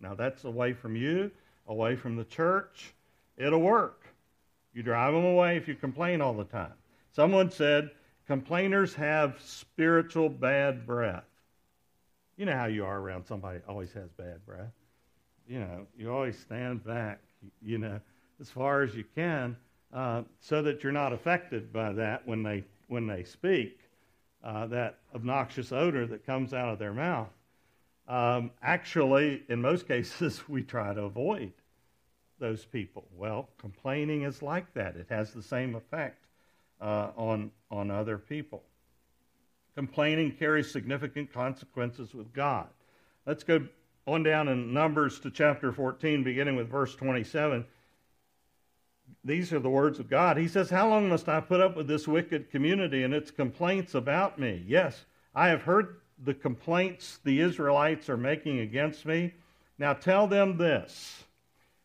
Now, 0.00 0.14
that's 0.16 0.42
away 0.42 0.72
from 0.72 0.96
you, 0.96 1.30
away 1.68 1.94
from 1.94 2.16
the 2.16 2.24
church. 2.24 2.92
It'll 3.36 3.60
work. 3.62 4.02
You 4.74 4.82
drive 4.82 5.14
them 5.14 5.26
away 5.26 5.56
if 5.56 5.68
you 5.68 5.76
complain 5.76 6.20
all 6.20 6.34
the 6.34 6.42
time. 6.42 6.74
Someone 7.12 7.52
said, 7.52 7.92
complainers 8.26 8.94
have 8.94 9.40
spiritual 9.40 10.28
bad 10.28 10.84
breath. 10.84 11.22
You 12.36 12.46
know 12.46 12.56
how 12.56 12.66
you 12.66 12.84
are 12.84 12.98
around 12.98 13.26
somebody 13.26 13.60
always 13.68 13.92
has 13.92 14.10
bad 14.10 14.44
breath 14.44 14.72
you 15.48 15.60
know, 15.60 15.86
you 15.96 16.12
always 16.12 16.38
stand 16.38 16.84
back, 16.84 17.20
you 17.62 17.78
know, 17.78 18.00
as 18.40 18.50
far 18.50 18.82
as 18.82 18.94
you 18.94 19.04
can, 19.14 19.56
uh, 19.92 20.22
so 20.40 20.62
that 20.62 20.82
you're 20.82 20.92
not 20.92 21.12
affected 21.12 21.72
by 21.72 21.92
that 21.92 22.26
when 22.26 22.42
they 22.42 22.64
when 22.88 23.06
they 23.06 23.24
speak, 23.24 23.80
uh, 24.44 24.66
that 24.66 24.98
obnoxious 25.14 25.72
odor 25.72 26.06
that 26.06 26.24
comes 26.24 26.54
out 26.54 26.68
of 26.68 26.78
their 26.78 26.92
mouth. 26.92 27.28
Um, 28.06 28.50
actually, 28.62 29.42
in 29.48 29.60
most 29.60 29.88
cases, 29.88 30.48
we 30.48 30.62
try 30.62 30.94
to 30.94 31.02
avoid 31.02 31.52
those 32.38 32.64
people. 32.64 33.06
Well, 33.16 33.48
complaining 33.58 34.22
is 34.22 34.42
like 34.42 34.72
that; 34.74 34.96
it 34.96 35.06
has 35.08 35.32
the 35.32 35.42
same 35.42 35.74
effect 35.74 36.26
uh, 36.80 37.10
on 37.16 37.50
on 37.70 37.90
other 37.90 38.18
people. 38.18 38.62
Complaining 39.74 40.32
carries 40.32 40.70
significant 40.70 41.32
consequences 41.32 42.12
with 42.12 42.32
God. 42.32 42.66
Let's 43.26 43.44
go 43.44 43.66
on 44.08 44.22
down 44.22 44.48
in 44.48 44.72
Numbers 44.72 45.20
to 45.20 45.30
chapter 45.30 45.70
14, 45.70 46.24
beginning 46.24 46.56
with 46.56 46.70
verse 46.70 46.94
27. 46.94 47.64
These 49.22 49.52
are 49.52 49.58
the 49.58 49.68
words 49.68 49.98
of 49.98 50.08
God. 50.08 50.38
He 50.38 50.48
says, 50.48 50.70
How 50.70 50.88
long 50.88 51.08
must 51.08 51.28
I 51.28 51.40
put 51.40 51.60
up 51.60 51.76
with 51.76 51.86
this 51.86 52.08
wicked 52.08 52.50
community 52.50 53.02
and 53.02 53.12
its 53.12 53.30
complaints 53.30 53.94
about 53.94 54.38
me? 54.38 54.64
Yes, 54.66 55.04
I 55.34 55.48
have 55.48 55.62
heard 55.62 56.00
the 56.24 56.34
complaints 56.34 57.18
the 57.22 57.40
Israelites 57.40 58.08
are 58.08 58.16
making 58.16 58.60
against 58.60 59.04
me. 59.04 59.34
Now 59.78 59.92
tell 59.92 60.26
them 60.26 60.56
this 60.56 61.24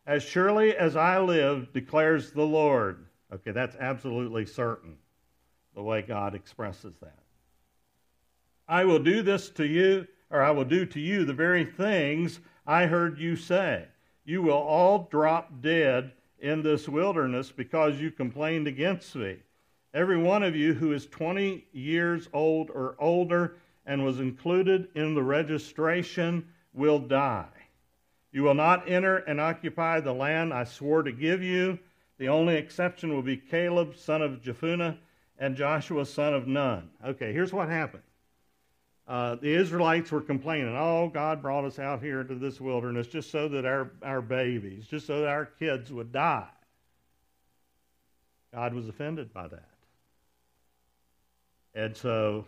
As 0.07 0.23
surely 0.23 0.75
as 0.75 0.95
I 0.95 1.19
live, 1.19 1.73
declares 1.73 2.31
the 2.31 2.45
Lord. 2.45 3.05
Okay, 3.33 3.51
that's 3.51 3.75
absolutely 3.77 4.45
certain, 4.45 4.95
the 5.75 5.83
way 5.83 6.01
God 6.01 6.35
expresses 6.35 6.93
that. 7.01 7.19
I 8.67 8.85
will 8.85 8.99
do 8.99 9.23
this 9.23 9.49
to 9.51 9.65
you 9.65 10.07
or 10.33 10.41
I 10.41 10.49
will 10.49 10.65
do 10.65 10.85
to 10.87 10.99
you 10.99 11.23
the 11.23 11.33
very 11.33 11.63
things 11.63 12.39
I 12.65 12.87
heard 12.87 13.19
you 13.19 13.35
say. 13.35 13.85
You 14.25 14.41
will 14.41 14.53
all 14.53 15.07
drop 15.11 15.61
dead 15.61 16.11
in 16.39 16.63
this 16.63 16.89
wilderness 16.89 17.51
because 17.51 18.01
you 18.01 18.09
complained 18.09 18.67
against 18.67 19.15
me. 19.15 19.37
Every 19.93 20.17
one 20.17 20.41
of 20.41 20.55
you 20.55 20.73
who 20.73 20.91
is 20.91 21.05
20 21.05 21.67
years 21.71 22.27
old 22.33 22.71
or 22.71 22.95
older 22.97 23.57
and 23.85 24.03
was 24.03 24.19
included 24.19 24.87
in 24.95 25.13
the 25.13 25.21
registration 25.21 26.47
will 26.73 26.99
die. 26.99 27.45
You 28.31 28.41
will 28.41 28.55
not 28.55 28.89
enter 28.89 29.17
and 29.17 29.39
occupy 29.39 29.99
the 29.99 30.13
land 30.13 30.51
I 30.51 30.63
swore 30.63 31.03
to 31.03 31.11
give 31.11 31.43
you. 31.43 31.77
The 32.17 32.29
only 32.29 32.55
exception 32.55 33.13
will 33.13 33.21
be 33.21 33.37
Caleb, 33.37 33.95
son 33.95 34.23
of 34.23 34.41
Jephunneh, 34.41 34.97
and 35.37 35.55
Joshua, 35.55 36.07
son 36.07 36.33
of 36.33 36.47
Nun. 36.47 36.89
Okay, 37.05 37.31
here's 37.33 37.53
what 37.53 37.69
happened 37.69 38.03
uh, 39.07 39.35
the 39.35 39.53
Israelites 39.53 40.11
were 40.11 40.21
complaining, 40.21 40.75
oh, 40.77 41.09
God 41.13 41.41
brought 41.41 41.65
us 41.65 41.77
out 41.77 42.01
here 42.01 42.21
into 42.21 42.35
this 42.35 42.61
wilderness 42.61 43.07
just 43.07 43.31
so 43.31 43.49
that 43.49 43.65
our, 43.65 43.91
our 44.01 44.21
babies, 44.21 44.87
just 44.87 45.07
so 45.07 45.21
that 45.21 45.27
our 45.27 45.45
kids 45.45 45.91
would 45.91 46.11
die. 46.11 46.47
God 48.53 48.73
was 48.73 48.87
offended 48.87 49.33
by 49.33 49.47
that. 49.47 49.69
And 51.75 51.97
so 51.97 52.45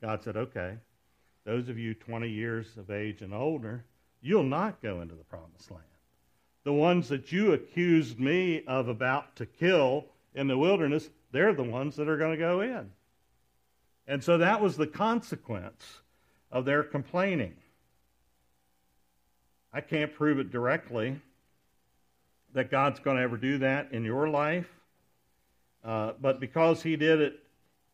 God 0.00 0.22
said, 0.22 0.36
okay, 0.36 0.76
those 1.44 1.68
of 1.68 1.78
you 1.78 1.94
20 1.94 2.28
years 2.28 2.76
of 2.76 2.90
age 2.90 3.22
and 3.22 3.34
older, 3.34 3.84
you'll 4.22 4.44
not 4.44 4.80
go 4.80 5.00
into 5.00 5.14
the 5.14 5.24
promised 5.24 5.70
land. 5.70 5.82
The 6.64 6.72
ones 6.72 7.08
that 7.08 7.32
you 7.32 7.52
accused 7.52 8.18
me 8.18 8.62
of 8.66 8.88
about 8.88 9.36
to 9.36 9.46
kill 9.46 10.06
in 10.34 10.46
the 10.46 10.58
wilderness, 10.58 11.08
they're 11.32 11.54
the 11.54 11.62
ones 11.62 11.96
that 11.96 12.08
are 12.08 12.16
going 12.16 12.32
to 12.32 12.38
go 12.38 12.60
in. 12.60 12.90
And 14.08 14.24
so 14.24 14.38
that 14.38 14.62
was 14.62 14.78
the 14.78 14.86
consequence 14.86 16.00
of 16.50 16.64
their 16.64 16.82
complaining. 16.82 17.54
I 19.70 19.82
can't 19.82 20.14
prove 20.14 20.38
it 20.38 20.50
directly 20.50 21.20
that 22.54 22.70
God's 22.70 23.00
going 23.00 23.18
to 23.18 23.22
ever 23.22 23.36
do 23.36 23.58
that 23.58 23.92
in 23.92 24.04
your 24.04 24.30
life, 24.30 24.70
uh, 25.84 26.12
but 26.22 26.40
because 26.40 26.82
He 26.82 26.96
did 26.96 27.20
it 27.20 27.38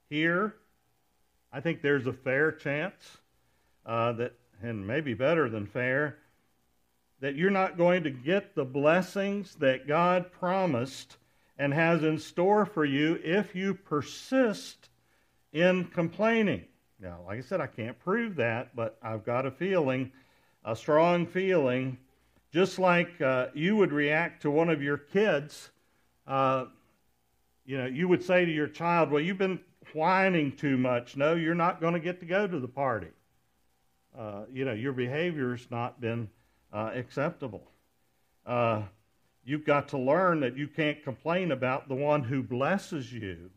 here, 0.09 0.55
I 1.53 1.59
think 1.59 1.83
there's 1.83 2.07
a 2.07 2.13
fair 2.13 2.53
chance 2.53 3.19
uh, 3.85 4.13
that, 4.13 4.35
and 4.63 4.87
maybe 4.87 5.15
better 5.15 5.49
than 5.49 5.67
fair, 5.67 6.19
that 7.21 7.35
you're 7.35 7.51
not 7.51 7.77
going 7.77 8.05
to 8.05 8.11
get 8.11 8.55
the 8.55 8.65
blessings 8.65 9.57
that 9.57 9.89
God 9.89 10.31
promised 10.31 11.17
and 11.59 11.75
has 11.75 12.05
in 12.05 12.21
store 12.21 12.65
for 12.65 12.85
you 12.85 13.19
if 13.25 13.57
you 13.57 13.75
persist 13.75 14.91
in 15.55 15.85
complaining. 15.85 16.65
Now, 17.01 17.21
like 17.27 17.39
I 17.39 17.41
said, 17.41 17.61
I 17.61 17.67
can't 17.67 17.99
prove 17.99 18.37
that, 18.37 18.75
but 18.77 18.99
I've 19.03 19.25
got 19.25 19.47
a 19.47 19.51
feeling, 19.51 20.13
a 20.65 20.77
strong 20.77 21.27
feeling, 21.27 21.97
just 22.53 22.79
like 22.79 23.21
uh, 23.21 23.47
you 23.55 23.77
would 23.77 23.93
react 23.93 24.43
to 24.43 24.51
one 24.51 24.69
of 24.69 24.83
your 24.83 24.99
kids. 24.99 25.71
Uh, 26.27 26.67
you 27.65 27.79
know, 27.79 27.87
you 27.87 28.09
would 28.09 28.23
say 28.23 28.45
to 28.45 28.51
your 28.51 28.67
child, 28.67 29.11
Well, 29.11 29.23
you've 29.23 29.39
been 29.39 29.61
whining 29.93 30.53
too 30.53 30.77
much. 30.77 31.17
No, 31.17 31.35
you're 31.35 31.55
not 31.55 31.81
going 31.81 31.95
to 31.95 32.01
get 32.01 32.21
to 32.21 32.27
go 32.27 32.47
to 32.47 32.59
the 32.59 32.69
party. 32.69 33.09
Uh, 34.17 34.43
you 34.53 34.65
know, 34.65 34.73
your 34.73 34.93
behavior's 34.93 35.67
not 35.71 36.01
been 36.01 36.29
uh, 36.73 36.91
acceptable. 36.95 37.71
Uh, 38.45 38.83
you've 39.45 39.65
got 39.65 39.89
to 39.89 39.99
learn 39.99 40.41
that 40.41 40.57
you 40.57 40.69
can't 40.69 41.03
complain 41.03 41.53
about 41.53 41.89
the 41.89 41.95
one 41.95 42.23
who 42.23 42.43
blesses 42.43 43.13
you 43.13 43.51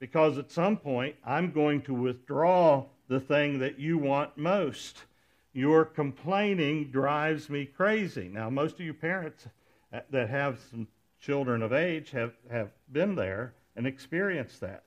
because 0.00 0.38
at 0.38 0.50
some 0.50 0.76
point 0.76 1.14
I'm 1.24 1.52
going 1.52 1.82
to 1.82 1.94
withdraw 1.94 2.86
the 3.06 3.20
thing 3.20 3.60
that 3.60 3.78
you 3.78 3.98
want 3.98 4.36
most. 4.36 5.04
Your 5.52 5.84
complaining 5.84 6.90
drives 6.90 7.48
me 7.48 7.66
crazy. 7.66 8.28
Now, 8.32 8.50
most 8.50 8.74
of 8.74 8.80
you 8.80 8.94
parents 8.94 9.46
that 9.92 10.30
have 10.30 10.58
some 10.70 10.88
children 11.20 11.62
of 11.62 11.72
age 11.72 12.10
have, 12.10 12.32
have 12.50 12.70
been 12.90 13.14
there 13.14 13.52
and 13.76 13.86
experienced 13.86 14.60
that. 14.60 14.84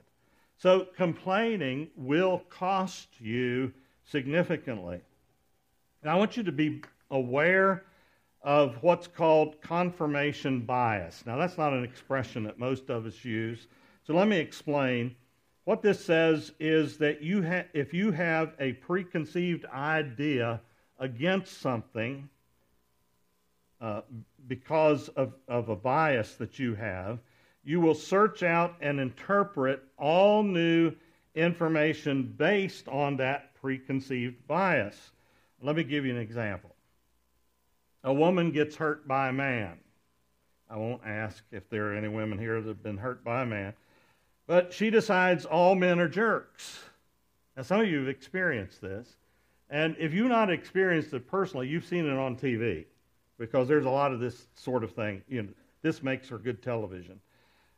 So, 0.58 0.88
complaining 0.96 1.90
will 1.96 2.40
cost 2.50 3.10
you 3.20 3.74
significantly. 4.06 5.02
Now, 6.04 6.16
I 6.16 6.18
want 6.18 6.38
you 6.38 6.44
to 6.44 6.52
be 6.52 6.82
aware 7.12 7.84
of 8.42 8.82
what's 8.82 9.08
called 9.08 9.62
confirmation 9.62 10.62
bias. 10.62 11.24
Now, 11.26 11.38
that's 11.38 11.58
not 11.58 11.74
an 11.74 11.84
expression 11.84 12.44
that 12.44 12.60
most 12.60 12.90
of 12.90 13.06
us 13.06 13.24
use. 13.24 13.68
So, 14.06 14.14
let 14.14 14.28
me 14.28 14.38
explain. 14.38 15.16
What 15.66 15.82
this 15.82 16.04
says 16.04 16.52
is 16.60 16.98
that 16.98 17.22
you 17.22 17.42
ha- 17.42 17.68
if 17.74 17.94
you 17.94 18.12
have 18.12 18.54
a 18.60 18.74
preconceived 18.74 19.66
idea 19.66 20.60
against 21.00 21.62
something 21.62 22.28
uh, 23.80 24.02
because 24.48 25.08
of, 25.10 25.34
of 25.48 25.70
a 25.70 25.76
bias 25.76 26.36
that 26.36 26.60
you 26.60 26.76
have, 26.76 27.20
you 27.64 27.80
will 27.80 27.96
search 27.96 28.44
out 28.44 28.76
and 28.82 29.00
interpret 29.00 29.84
all 29.98 30.44
new 30.44 30.92
information 31.36 32.34
based 32.38 32.88
on 32.88 33.18
that 33.18 33.54
preconceived 33.56 34.36
bias. 34.48 35.12
Let 35.62 35.78
me 35.78 35.84
give 35.84 36.06
you 36.06 36.12
an 36.12 36.20
example. 36.20 36.76
A 38.04 38.14
woman 38.14 38.52
gets 38.52 38.76
hurt 38.76 39.08
by 39.08 39.30
a 39.30 39.34
man. 39.34 39.80
I 40.70 40.76
won't 40.76 41.02
ask 41.06 41.44
if 41.52 41.70
there 41.70 41.92
are 41.92 41.96
any 41.96 42.10
women 42.10 42.38
here 42.38 42.60
that 42.60 42.68
have 42.68 42.84
been 42.84 42.98
hurt 42.98 43.24
by 43.24 43.44
a 43.44 43.46
man. 43.46 43.74
But 44.46 44.74
she 44.74 44.90
decides 44.90 45.46
all 45.46 45.76
men 45.76 46.00
are 46.00 46.08
jerks. 46.08 46.84
Now, 47.56 47.64
some 47.64 47.82
of 47.82 47.88
you 47.88 48.00
have 48.00 48.08
experienced 48.08 48.82
this. 48.82 49.16
And 49.70 49.96
if 49.98 50.14
you've 50.14 50.28
not 50.28 50.52
experienced 50.52 51.14
it 51.14 51.28
personally, 51.28 51.68
you've 51.68 51.86
seen 51.86 52.06
it 52.06 52.18
on 52.18 52.36
TV 52.36 52.86
because 53.40 53.68
there's 53.68 53.86
a 53.86 53.90
lot 53.90 54.12
of 54.12 54.20
this 54.20 54.48
sort 54.56 54.84
of 54.84 54.94
thing. 54.94 55.22
You 55.28 55.44
know, 55.44 55.50
this 55.82 56.04
makes 56.04 56.28
for 56.28 56.38
good 56.38 56.62
television 56.62 57.20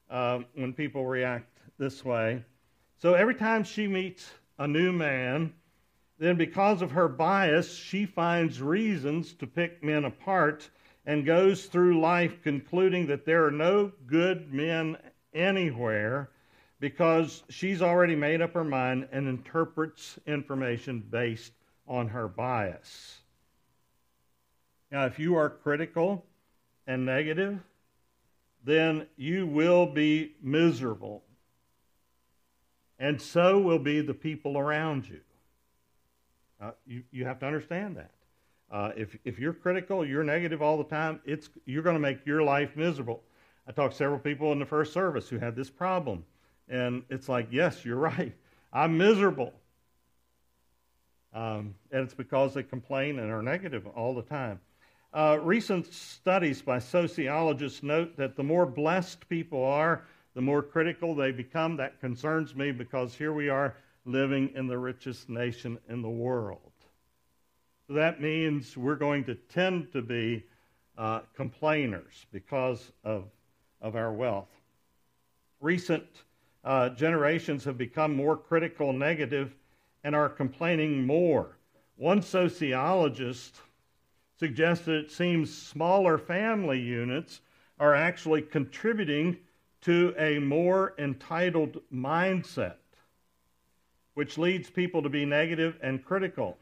um, 0.10 0.46
when 0.56 0.74
people 0.74 1.06
react 1.06 1.50
this 1.78 2.04
way. 2.04 2.44
So 2.98 3.14
every 3.14 3.36
time 3.36 3.64
she 3.64 3.88
meets 3.88 4.30
a 4.58 4.68
new 4.68 4.92
man, 4.92 5.54
then 6.18 6.38
because 6.38 6.82
of 6.82 6.92
her 6.92 7.08
bias, 7.08 7.76
she 7.76 8.06
finds 8.06 8.62
reasons 8.62 9.34
to 9.34 9.48
pick 9.48 9.84
men 9.84 10.06
apart 10.06 10.70
and 11.06 11.26
goes 11.26 11.66
through 11.66 12.00
life 12.00 12.42
concluding 12.42 13.08
that 13.08 13.26
there 13.26 13.46
are 13.46 13.52
no 13.52 13.92
good 14.08 14.52
men 14.52 14.98
anywhere 15.34 16.30
because 16.80 17.44
she's 17.50 17.82
already 17.82 18.16
made 18.16 18.42
up 18.42 18.54
her 18.54 18.64
mind 18.64 19.08
and 19.12 19.28
interprets 19.28 20.20
information 20.26 21.04
based 21.10 21.54
on 21.88 22.10
her 22.10 22.28
bias. 22.28 23.20
Now, 24.92 25.06
if 25.06 25.20
you 25.20 25.36
are 25.36 25.50
critical 25.50 26.26
and 26.88 27.06
negative, 27.06 27.60
then 28.64 29.08
you 29.18 29.48
will 29.48 29.86
be 29.86 30.36
miserable. 30.42 31.24
And 33.00 33.22
so 33.22 33.60
will 33.60 33.80
be 33.80 34.02
the 34.02 34.14
people 34.14 34.58
around 34.58 35.08
you. 35.08 35.20
Uh, 36.62 36.72
you, 36.88 37.04
you 37.12 37.26
have 37.26 37.40
to 37.40 37.46
understand 37.46 37.98
that. 37.98 38.12
Uh, 38.72 38.92
if, 38.96 39.16
if 39.26 39.38
you're 39.38 39.54
critical, 39.54 40.06
you're 40.06 40.24
negative 40.24 40.62
all 40.62 40.78
the 40.78 40.84
time, 40.84 41.20
it's, 41.26 41.50
you're 41.66 41.84
going 41.84 41.96
to 41.96 42.00
make 42.00 42.26
your 42.26 42.42
life 42.42 42.76
miserable. 42.76 43.22
I 43.68 43.72
talked 43.72 43.94
to 43.94 43.98
several 43.98 44.20
people 44.20 44.52
in 44.52 44.60
the 44.60 44.66
first 44.66 44.94
service 44.94 45.30
who 45.30 45.38
had 45.38 45.56
this 45.56 45.70
problem. 45.70 46.24
And 46.68 47.04
it's 47.10 47.30
like, 47.30 47.48
yes, 47.52 47.86
you're 47.86 47.98
right. 47.98 48.34
I'm 48.74 48.98
miserable. 48.98 49.54
Um, 51.34 51.76
and 51.92 52.04
it's 52.04 52.14
because 52.14 52.54
they 52.54 52.64
complain 52.64 53.20
and 53.20 53.32
are 53.32 53.42
negative 53.42 53.86
all 53.88 54.16
the 54.16 54.22
time. 54.22 54.60
Uh, 55.14 55.38
recent 55.42 55.86
studies 55.94 56.62
by 56.62 56.80
sociologists 56.80 57.84
note 57.84 58.18
that 58.18 58.36
the 58.36 58.44
more 58.44 58.66
blessed 58.66 59.28
people 59.30 59.64
are, 59.64 60.06
the 60.34 60.42
more 60.42 60.62
critical 60.62 61.16
they 61.16 61.32
become. 61.32 61.78
That 61.78 62.00
concerns 62.00 62.56
me 62.56 62.72
because 62.72 63.16
here 63.16 63.34
we 63.34 63.50
are 63.50 63.76
living 64.06 64.52
in 64.56 64.68
the 64.68 64.78
richest 64.78 65.30
nation 65.30 65.78
in 65.90 66.02
the 66.02 66.10
world. 66.10 66.72
So 67.88 67.94
that 67.94 68.22
means 68.22 68.76
we're 68.76 68.96
going 68.96 69.24
to 69.26 69.36
tend 69.36 69.92
to 69.94 70.02
be 70.02 70.44
uh, 70.98 71.22
complainers 71.36 72.26
because 72.32 72.92
of, 73.04 73.26
of 73.82 73.96
our 73.96 74.12
wealth. 74.12 74.50
Recent 75.62 76.06
uh, 76.66 76.90
generations 76.90 77.64
have 77.64 77.78
become 77.78 78.16
more 78.16 78.36
critical, 78.36 78.92
negative, 78.92 79.56
and 80.04 80.16
are 80.16 80.28
complaining 80.28 81.06
more. 81.06 81.58
One 81.96 82.22
sociologist 82.22 83.62
suggested 84.38 85.06
it 85.06 85.12
seems 85.12 85.56
smaller 85.56 86.18
family 86.18 86.80
units 86.80 87.42
are 87.80 87.94
actually 87.94 88.42
contributing 88.42 89.38
to 89.82 90.16
a 90.18 90.40
more 90.40 90.96
entitled 90.98 91.80
mindset, 91.94 92.78
which 94.16 94.38
leads 94.38 94.70
people 94.70 95.04
to 95.04 95.10
be 95.10 95.24
negative 95.24 95.78
and 95.84 96.04
critical. 96.04 96.58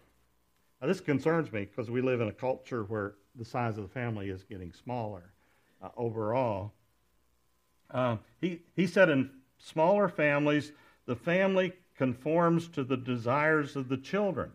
Now, 0.81 0.87
this 0.87 0.99
concerns 0.99 1.51
me 1.51 1.61
because 1.61 1.89
we 1.89 2.01
live 2.01 2.19
in 2.19 2.27
a 2.27 2.33
culture 2.33 2.83
where 2.83 3.15
the 3.35 3.45
size 3.45 3.77
of 3.77 3.83
the 3.83 3.89
family 3.89 4.29
is 4.29 4.43
getting 4.43 4.73
smaller 4.73 5.31
uh, 5.81 5.89
overall. 5.95 6.73
Uh, 7.89 8.17
he, 8.41 8.59
he 8.75 8.85
said 8.85 9.09
in 9.09 9.29
smaller 9.63 10.09
families, 10.09 10.71
the 11.05 11.15
family 11.15 11.73
conforms 11.95 12.67
to 12.69 12.83
the 12.83 12.97
desires 12.97 13.75
of 13.75 13.87
the 13.87 13.97
children. 13.97 14.51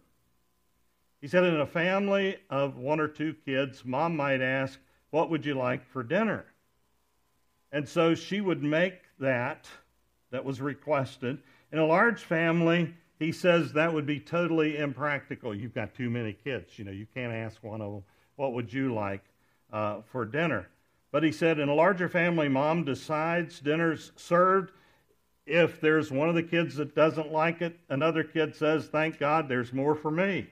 He 1.20 1.28
said, 1.28 1.44
in 1.44 1.60
a 1.60 1.66
family 1.66 2.36
of 2.50 2.76
one 2.76 3.00
or 3.00 3.08
two 3.08 3.34
kids, 3.44 3.84
mom 3.84 4.16
might 4.16 4.40
ask, 4.40 4.78
What 5.10 5.30
would 5.30 5.44
you 5.44 5.54
like 5.54 5.84
for 5.86 6.02
dinner? 6.02 6.44
And 7.72 7.88
so 7.88 8.14
she 8.14 8.40
would 8.40 8.62
make 8.62 9.00
that 9.18 9.68
that 10.30 10.44
was 10.44 10.60
requested. 10.60 11.38
In 11.72 11.78
a 11.78 11.86
large 11.86 12.22
family, 12.22 12.94
he 13.18 13.32
says 13.32 13.72
that 13.72 13.92
would 13.92 14.06
be 14.06 14.20
totally 14.20 14.76
impractical. 14.76 15.54
You've 15.54 15.74
got 15.74 15.94
too 15.94 16.08
many 16.08 16.32
kids. 16.32 16.78
You 16.78 16.84
know, 16.84 16.92
you 16.92 17.06
can't 17.14 17.32
ask 17.32 17.62
one 17.62 17.80
of 17.80 17.92
them, 17.92 18.04
What 18.36 18.52
would 18.52 18.72
you 18.72 18.94
like 18.94 19.24
uh, 19.72 20.02
for 20.12 20.24
dinner? 20.24 20.68
But 21.10 21.22
he 21.22 21.32
said, 21.32 21.58
in 21.58 21.68
a 21.70 21.74
larger 21.74 22.08
family, 22.08 22.48
mom 22.48 22.84
decides 22.84 23.60
dinner's 23.60 24.12
served. 24.16 24.72
If 25.48 25.80
there's 25.80 26.10
one 26.10 26.28
of 26.28 26.34
the 26.34 26.42
kids 26.42 26.76
that 26.76 26.94
doesn't 26.94 27.32
like 27.32 27.62
it, 27.62 27.78
another 27.88 28.22
kid 28.22 28.54
says, 28.54 28.86
Thank 28.86 29.18
God, 29.18 29.48
there's 29.48 29.72
more 29.72 29.94
for 29.94 30.10
me. 30.10 30.46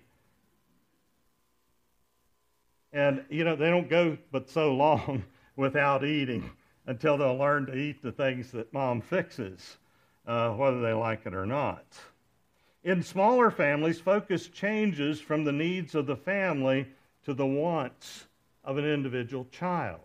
And, 2.95 3.23
you 3.29 3.45
know, 3.45 3.57
they 3.57 3.69
don't 3.69 3.91
go 3.91 4.17
but 4.33 4.49
so 4.49 4.73
long 4.75 5.23
without 5.55 6.03
eating 6.03 6.51
until 6.87 7.19
they'll 7.19 7.37
learn 7.37 7.67
to 7.67 7.77
eat 7.77 8.01
the 8.01 8.13
things 8.13 8.51
that 8.53 8.73
mom 8.73 9.03
fixes, 9.03 9.77
uh, 10.27 10.53
whether 10.53 10.81
they 10.81 10.95
like 10.95 11.27
it 11.27 11.35
or 11.35 11.45
not. 11.45 11.85
In 12.83 13.03
smaller 13.03 13.51
families, 13.51 14.01
focus 14.01 14.49
changes 14.49 15.21
from 15.21 15.45
the 15.45 15.53
needs 15.53 15.95
of 15.95 16.07
the 16.07 16.17
family 16.17 16.87
to 17.25 17.35
the 17.35 17.45
wants 17.45 18.29
of 18.65 18.79
an 18.79 18.87
individual 18.87 19.47
child. 19.51 20.01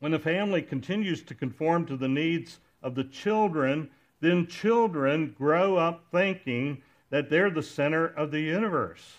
When 0.00 0.12
the 0.12 0.18
family 0.18 0.62
continues 0.62 1.22
to 1.22 1.34
conform 1.34 1.86
to 1.86 1.96
the 1.96 2.08
needs 2.08 2.60
of 2.82 2.94
the 2.94 3.04
children, 3.04 3.90
then 4.20 4.46
children 4.46 5.34
grow 5.36 5.76
up 5.76 6.04
thinking 6.12 6.82
that 7.10 7.30
they're 7.30 7.50
the 7.50 7.62
center 7.62 8.06
of 8.06 8.30
the 8.30 8.40
universe 8.40 9.18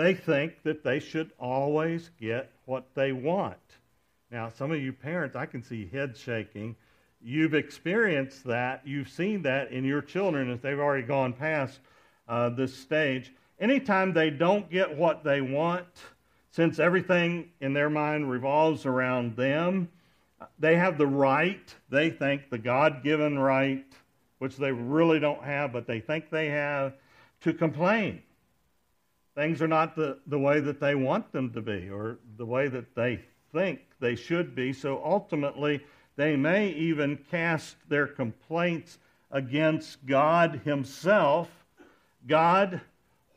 they 0.00 0.14
think 0.14 0.62
that 0.62 0.84
they 0.84 0.98
should 0.98 1.30
always 1.38 2.10
get 2.20 2.50
what 2.64 2.94
they 2.94 3.12
want. 3.12 3.56
Now, 4.30 4.48
some 4.48 4.70
of 4.70 4.80
you 4.80 4.92
parents, 4.92 5.36
I 5.36 5.46
can 5.46 5.62
see 5.62 5.88
heads 5.92 6.20
shaking. 6.20 6.76
You've 7.20 7.54
experienced 7.54 8.44
that. 8.44 8.86
You've 8.86 9.08
seen 9.08 9.42
that 9.42 9.72
in 9.72 9.84
your 9.84 10.00
children 10.00 10.50
as 10.50 10.60
they've 10.60 10.78
already 10.78 11.06
gone 11.06 11.32
past 11.32 11.80
uh, 12.28 12.48
this 12.50 12.74
stage. 12.74 13.32
Anytime 13.58 14.12
they 14.12 14.30
don't 14.30 14.70
get 14.70 14.96
what 14.96 15.24
they 15.24 15.40
want, 15.40 15.86
since 16.50 16.78
everything 16.78 17.50
in 17.60 17.72
their 17.72 17.90
mind 17.90 18.30
revolves 18.30 18.86
around 18.86 19.36
them, 19.36 19.88
they 20.58 20.76
have 20.76 20.98
the 20.98 21.06
right, 21.06 21.74
they 21.90 22.10
think 22.10 22.50
the 22.50 22.58
God 22.58 23.02
given 23.02 23.38
right, 23.38 23.84
which 24.38 24.56
they 24.56 24.72
really 24.72 25.20
don't 25.20 25.42
have, 25.44 25.72
but 25.72 25.86
they 25.86 26.00
think 26.00 26.30
they 26.30 26.48
have, 26.48 26.94
to 27.42 27.52
complain. 27.52 28.22
Things 29.34 29.62
are 29.62 29.68
not 29.68 29.94
the, 29.94 30.18
the 30.26 30.38
way 30.38 30.60
that 30.60 30.80
they 30.80 30.94
want 30.94 31.30
them 31.32 31.52
to 31.52 31.62
be 31.62 31.88
or 31.88 32.18
the 32.36 32.46
way 32.46 32.68
that 32.68 32.94
they 32.94 33.20
think 33.52 33.80
they 34.00 34.16
should 34.16 34.54
be. 34.54 34.72
So 34.72 35.00
ultimately, 35.04 35.80
they 36.16 36.36
may 36.36 36.70
even 36.70 37.18
cast 37.30 37.76
their 37.88 38.06
complaints 38.06 38.98
against 39.30 40.04
God 40.04 40.62
Himself. 40.64 41.48
God, 42.26 42.80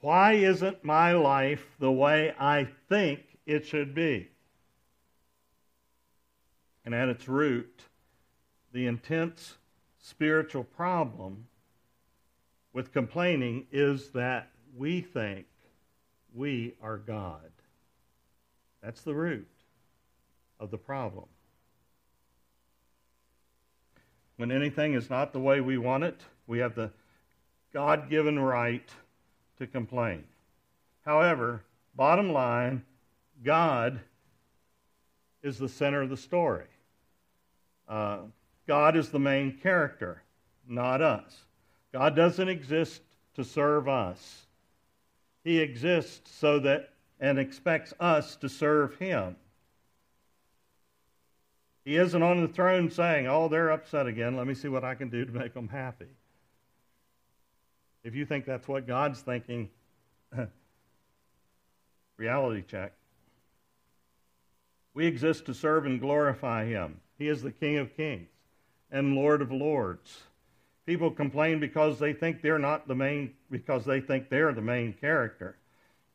why 0.04 0.34
isn't 0.34 0.84
my 0.84 1.13
life 1.13 1.66
the 1.80 1.89
way 1.89 2.36
I 2.38 2.68
think 2.89 3.22
it 3.46 3.66
should 3.66 3.96
be? 3.96 4.28
And 6.84 6.94
at 6.94 7.08
its 7.08 7.30
root, 7.30 7.84
the 8.74 8.86
intense 8.86 9.56
spiritual 10.02 10.66
problem 10.66 11.48
with 12.74 12.92
complaining 12.92 13.66
is 13.72 14.10
that 14.10 14.50
we 14.76 15.00
think 15.00 15.46
we 16.36 16.74
are 16.82 16.98
God. 16.98 17.50
That's 18.82 19.04
the 19.04 19.16
root 19.16 19.48
of 20.60 20.70
the 20.70 20.78
problem. 20.78 21.28
When 24.36 24.52
anything 24.52 24.96
is 24.96 25.10
not 25.10 25.32
the 25.32 25.39
way 25.39 25.62
we 25.62 25.78
want 25.78 26.04
it, 26.04 26.20
we 26.46 26.60
have 26.60 26.76
the 26.76 26.92
God 27.72 28.10
given 28.10 28.38
right 28.38 28.92
to 29.58 29.68
complain. 29.68 30.24
However, 31.06 31.63
bottom 31.96 32.32
line, 32.32 32.84
God 33.44 34.00
is 35.42 35.58
the 35.58 35.70
center 35.70 36.02
of 36.02 36.10
the 36.10 36.18
story. 36.18 36.68
Uh, 37.88 38.20
God 38.68 38.96
is 38.96 39.10
the 39.10 39.20
main 39.20 39.58
character, 39.58 40.24
not 40.68 41.02
us. 41.02 41.46
God 41.92 42.16
doesn't 42.16 42.50
exist 42.50 43.02
to 43.36 43.44
serve 43.44 43.88
us. 43.89 44.46
He 45.44 45.60
exists 45.60 46.32
so 46.32 46.60
that 46.60 46.89
and 47.20 47.38
expects 47.38 47.94
us 48.00 48.36
to 48.38 48.50
serve 48.50 48.96
him. 48.96 49.36
He 51.86 51.98
isn't 51.98 52.24
on 52.24 52.42
the 52.42 52.48
throne 52.48 52.89
saying, 52.89 53.28
"Oh, 53.28 53.50
they're 53.50 53.72
upset 53.72 54.08
again. 54.08 54.38
Let 54.38 54.48
me 54.48 54.54
see 54.54 54.70
what 54.70 54.84
I 54.84 54.96
can 54.96 55.10
do 55.10 55.26
to 55.26 55.32
make 55.32 55.54
them 55.54 55.68
happy." 55.68 56.16
If 58.04 58.16
you 58.16 58.26
think 58.26 58.46
that's 58.46 58.68
what 58.68 58.86
God's 58.86 59.22
thinking, 59.22 59.70
reality 62.18 62.63
check. 62.68 62.94
We 64.94 65.08
exist 65.08 65.46
to 65.46 65.54
serve 65.54 65.86
and 65.86 66.00
glorify 66.00 66.66
him. 66.66 67.00
He 67.18 67.28
is 67.28 67.42
the 67.42 67.52
King 67.52 67.78
of 67.78 67.96
Kings 67.96 68.28
and 68.92 69.16
Lord 69.16 69.42
of 69.42 69.52
Lords. 69.52 70.22
People 70.86 71.10
complain 71.10 71.60
because 71.60 71.98
they 71.98 72.13
think 72.13 72.42
they're 72.42 72.60
not 72.60 72.88
the 72.88 72.96
main, 72.96 73.34
because 73.50 73.86
they 73.86 74.02
think 74.02 74.30
they're 74.30 74.54
the 74.54 74.62
main 74.62 74.94
character. 74.94 75.58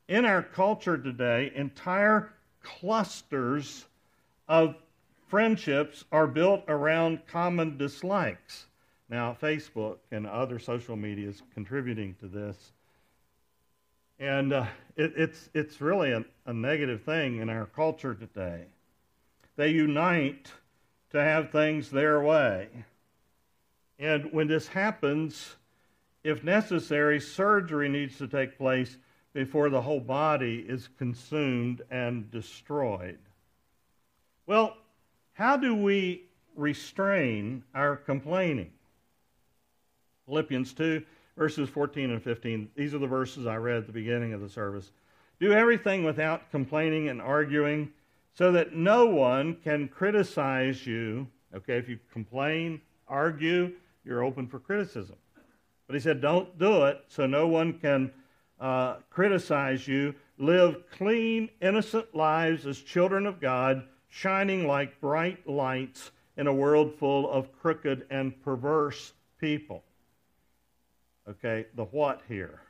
In 0.09 0.25
our 0.25 0.43
culture 0.43 0.97
today, 0.97 1.53
entire 1.55 2.33
clusters 2.63 3.87
of 4.47 4.77
friendships 5.29 6.05
are 6.13 6.27
built 6.27 6.65
around 6.69 7.27
common 7.27 7.77
dislikes. 7.79 8.68
Now, 9.09 9.37
Facebook 9.41 9.99
and 10.11 10.27
other 10.27 10.59
social 10.59 10.97
media 10.97 11.29
is 11.29 11.43
contributing 11.55 12.15
to 12.21 12.27
this. 12.27 12.73
And 14.19 14.53
uh, 14.53 14.67
it, 14.97 15.13
it's, 15.17 15.49
it's 15.55 15.81
really 15.81 16.13
a, 16.13 16.25
a 16.45 16.53
negative 16.53 17.03
thing 17.03 17.39
in 17.39 17.49
our 17.49 17.67
culture 17.67 18.15
today. 18.15 18.65
They 19.57 19.71
unite 19.71 20.53
to 21.11 21.23
have 21.23 21.51
things 21.51 21.91
their 21.91 22.21
way. 22.21 22.69
And 23.99 24.33
when 24.33 24.47
this 24.47 24.69
happens, 24.69 25.57
if 26.23 26.45
necessary, 26.45 27.19
surgery 27.21 27.89
needs 27.89 28.19
to 28.19 28.29
take 28.29 28.59
place 28.59 28.99
before 29.33 29.71
the 29.71 29.81
whole 29.81 30.01
body 30.01 30.65
is 30.69 30.89
consumed 30.99 31.83
and 31.91 32.31
destroyed. 32.31 33.19
Well, 34.47 34.77
how 35.33 35.57
do 35.57 35.75
we 35.75 36.25
restrain 36.57 37.65
our 37.75 37.97
complaining? 37.97 38.73
Philippians 40.29 40.75
2, 40.75 41.03
verses 41.37 41.69
14 41.69 42.11
and 42.11 42.23
15. 42.23 42.71
These 42.77 42.95
are 42.95 42.99
the 42.99 43.07
verses 43.07 43.47
I 43.47 43.57
read 43.57 43.79
at 43.79 43.87
the 43.87 43.93
beginning 43.93 44.35
of 44.35 44.41
the 44.41 44.49
service. 44.49 44.93
Do 45.41 45.53
everything 45.53 46.05
without 46.05 46.51
complaining 46.51 47.09
and 47.09 47.23
arguing 47.23 47.91
so 48.35 48.53
that 48.53 48.75
no 48.75 49.07
one 49.07 49.57
can 49.65 49.89
criticize 49.89 50.87
you. 50.87 51.27
Okay, 51.55 51.79
if 51.79 51.89
you 51.89 51.99
complain, 52.13 52.81
argue, 53.09 53.73
you're 54.05 54.23
open 54.23 54.47
for 54.47 54.59
criticism. 54.59 55.17
But 55.87 55.95
he 55.95 56.01
said, 56.01 56.21
don't 56.21 56.59
do 56.59 56.85
it 56.85 57.03
so 57.09 57.27
no 57.27 57.49
one 57.49 57.79
can 57.79 58.13
uh, 58.61 58.97
criticize 59.09 59.89
you. 59.89 60.15
Live 60.37 60.77
clean, 60.91 61.49
innocent 61.63 62.15
lives 62.15 62.67
as 62.67 62.79
children 62.79 63.27
of 63.27 63.41
God, 63.41 63.85
shining 64.09 64.67
like 64.67 65.01
bright 65.01 65.49
lights 65.49 66.11
in 66.37 66.47
a 66.47 66.53
world 66.53 66.95
full 66.99 67.31
of 67.31 67.51
crooked 67.53 68.07
and 68.11 68.41
perverse 68.43 69.15
people. 69.41 69.83
Okay, 71.29 71.67
the 71.75 71.85
what 71.85 72.23
here? 72.29 72.61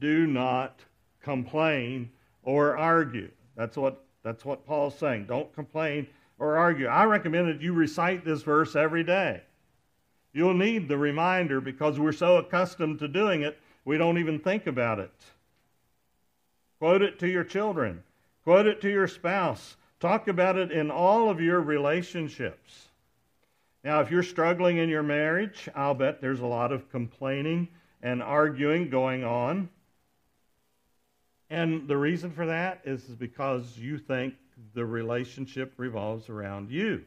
Do 0.00 0.26
not 0.26 0.80
complain 1.22 2.10
or 2.42 2.76
argue. 2.76 3.30
That's 3.56 3.76
what 3.76 4.02
that's 4.22 4.44
what 4.44 4.66
Paul's 4.66 4.98
saying. 4.98 5.26
Don't 5.26 5.54
complain 5.54 6.06
or 6.38 6.56
argue. 6.56 6.86
I 6.86 7.04
recommend 7.04 7.48
that 7.48 7.62
you 7.62 7.72
recite 7.72 8.24
this 8.24 8.42
verse 8.42 8.74
every 8.74 9.04
day. 9.04 9.42
You'll 10.32 10.54
need 10.54 10.88
the 10.88 10.98
reminder 10.98 11.60
because 11.60 11.98
we're 11.98 12.12
so 12.12 12.36
accustomed 12.36 12.98
to 12.98 13.08
doing 13.08 13.42
it, 13.42 13.58
we 13.84 13.96
don't 13.96 14.18
even 14.18 14.38
think 14.38 14.66
about 14.66 14.98
it. 14.98 15.12
Quote 16.78 17.02
it 17.02 17.18
to 17.20 17.28
your 17.28 17.44
children, 17.44 18.02
quote 18.44 18.66
it 18.66 18.80
to 18.82 18.90
your 18.90 19.08
spouse. 19.08 19.76
Talk 19.98 20.28
about 20.28 20.56
it 20.56 20.70
in 20.70 20.90
all 20.90 21.30
of 21.30 21.40
your 21.40 21.60
relationships. 21.60 22.85
Now, 23.86 24.00
if 24.00 24.10
you're 24.10 24.24
struggling 24.24 24.78
in 24.78 24.88
your 24.88 25.04
marriage, 25.04 25.68
I'll 25.72 25.94
bet 25.94 26.20
there's 26.20 26.40
a 26.40 26.46
lot 26.46 26.72
of 26.72 26.90
complaining 26.90 27.68
and 28.02 28.20
arguing 28.20 28.90
going 28.90 29.22
on. 29.22 29.68
And 31.50 31.86
the 31.86 31.96
reason 31.96 32.32
for 32.32 32.46
that 32.46 32.80
is 32.84 33.02
because 33.02 33.78
you 33.78 33.96
think 33.96 34.34
the 34.74 34.84
relationship 34.84 35.72
revolves 35.76 36.28
around 36.28 36.68
you. 36.68 37.04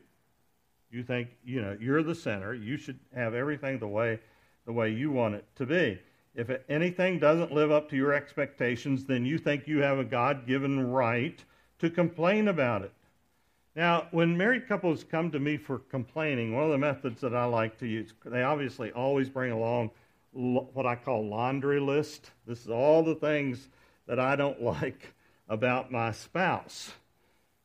You 0.90 1.04
think, 1.04 1.28
you 1.44 1.62
know, 1.62 1.78
you're 1.82 2.02
the 2.02 2.16
center. 2.16 2.54
You 2.54 2.78
should 2.78 2.98
have 3.14 3.34
everything 3.34 3.80
the 3.80 3.88
way 3.90 4.18
the 4.66 4.72
way 4.72 4.90
you 4.90 5.12
want 5.12 5.36
it 5.36 5.44
to 5.58 5.66
be. 5.66 6.00
If 6.34 6.50
anything 6.70 7.20
doesn't 7.20 7.52
live 7.52 7.72
up 7.72 7.90
to 7.90 7.98
your 7.98 8.14
expectations, 8.14 9.04
then 9.04 9.26
you 9.26 9.38
think 9.38 9.68
you 9.68 9.82
have 9.82 10.00
a 10.00 10.06
God-given 10.06 10.90
right 10.90 11.44
to 11.80 11.90
complain 11.90 12.48
about 12.48 12.84
it. 12.84 12.94
Now, 13.76 14.08
when 14.12 14.36
married 14.36 14.68
couples 14.68 15.04
come 15.04 15.32
to 15.32 15.40
me 15.40 15.58
for 15.58 15.80
complaining, 15.80 16.54
one 16.54 16.66
of 16.66 16.72
the 16.72 16.78
methods 16.78 17.22
that 17.22 17.36
I 17.36 17.46
like 17.46 17.78
to 17.80 17.88
use, 17.88 18.14
they 18.26 18.44
obviously 18.44 18.92
always 18.92 19.30
bring 19.30 19.52
along 19.52 19.92
what 20.32 20.86
I 20.86 20.96
call 20.96 21.28
laundry 21.28 21.80
list. 21.80 22.32
This 22.46 22.62
is 22.62 22.70
all 22.70 23.04
the 23.04 23.16
things 23.16 23.70
that 24.08 24.20
I 24.20 24.36
don't 24.36 24.62
like 24.64 25.14
about 25.48 25.92
my 25.92 26.12
spouse. 26.12 26.92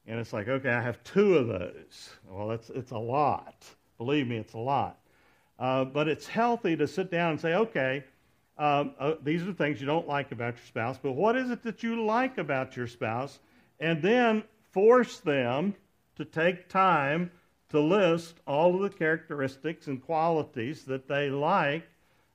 And 0.07 0.21
it's 0.21 0.33
like, 0.33 0.49
okay, 0.49 0.71
I 0.71 0.83
have 0.83 1.03
two 1.05 1.37
of 1.39 1.49
those. 1.49 2.11
Well, 2.29 2.51
it's, 2.51 2.69
it's 2.71 2.91
a 2.91 2.99
lot. 2.99 3.65
Believe 3.97 4.27
me, 4.29 4.37
it's 4.37 4.53
a 4.53 4.59
lot. 4.59 4.99
Uh, 5.59 5.85
but 5.85 6.09
it's 6.09 6.27
healthy 6.27 6.77
to 6.77 6.87
sit 6.87 7.11
down 7.11 7.33
and 7.33 7.41
say, 7.41 7.55
okay, 7.55 8.05
um, 8.59 8.93
uh, 8.99 9.15
these 9.23 9.43
are 9.43 9.47
the 9.47 9.55
things 9.55 9.81
you 9.81 9.87
don't 9.87 10.07
like 10.07 10.31
about 10.33 10.55
your 10.57 10.67
spouse, 10.67 10.99
but 11.03 11.13
what 11.13 11.37
is 11.37 11.51
it 11.51 11.63
that 11.63 11.83
you 11.83 12.05
like 12.05 12.39
about 12.39 12.77
your 12.77 12.87
spouse? 12.87 13.41
And 13.81 14.03
then 14.03 14.45
force 14.73 15.19
them 15.19 15.75
to 16.17 16.25
take 16.25 16.69
time 16.69 17.31
to 17.71 17.81
list 17.81 18.37
all 18.47 18.75
of 18.75 18.83
the 18.83 18.97
characteristics 18.97 19.87
and 19.87 20.03
qualities 20.03 20.85
that 20.85 21.09
they 21.09 21.31
like 21.31 21.87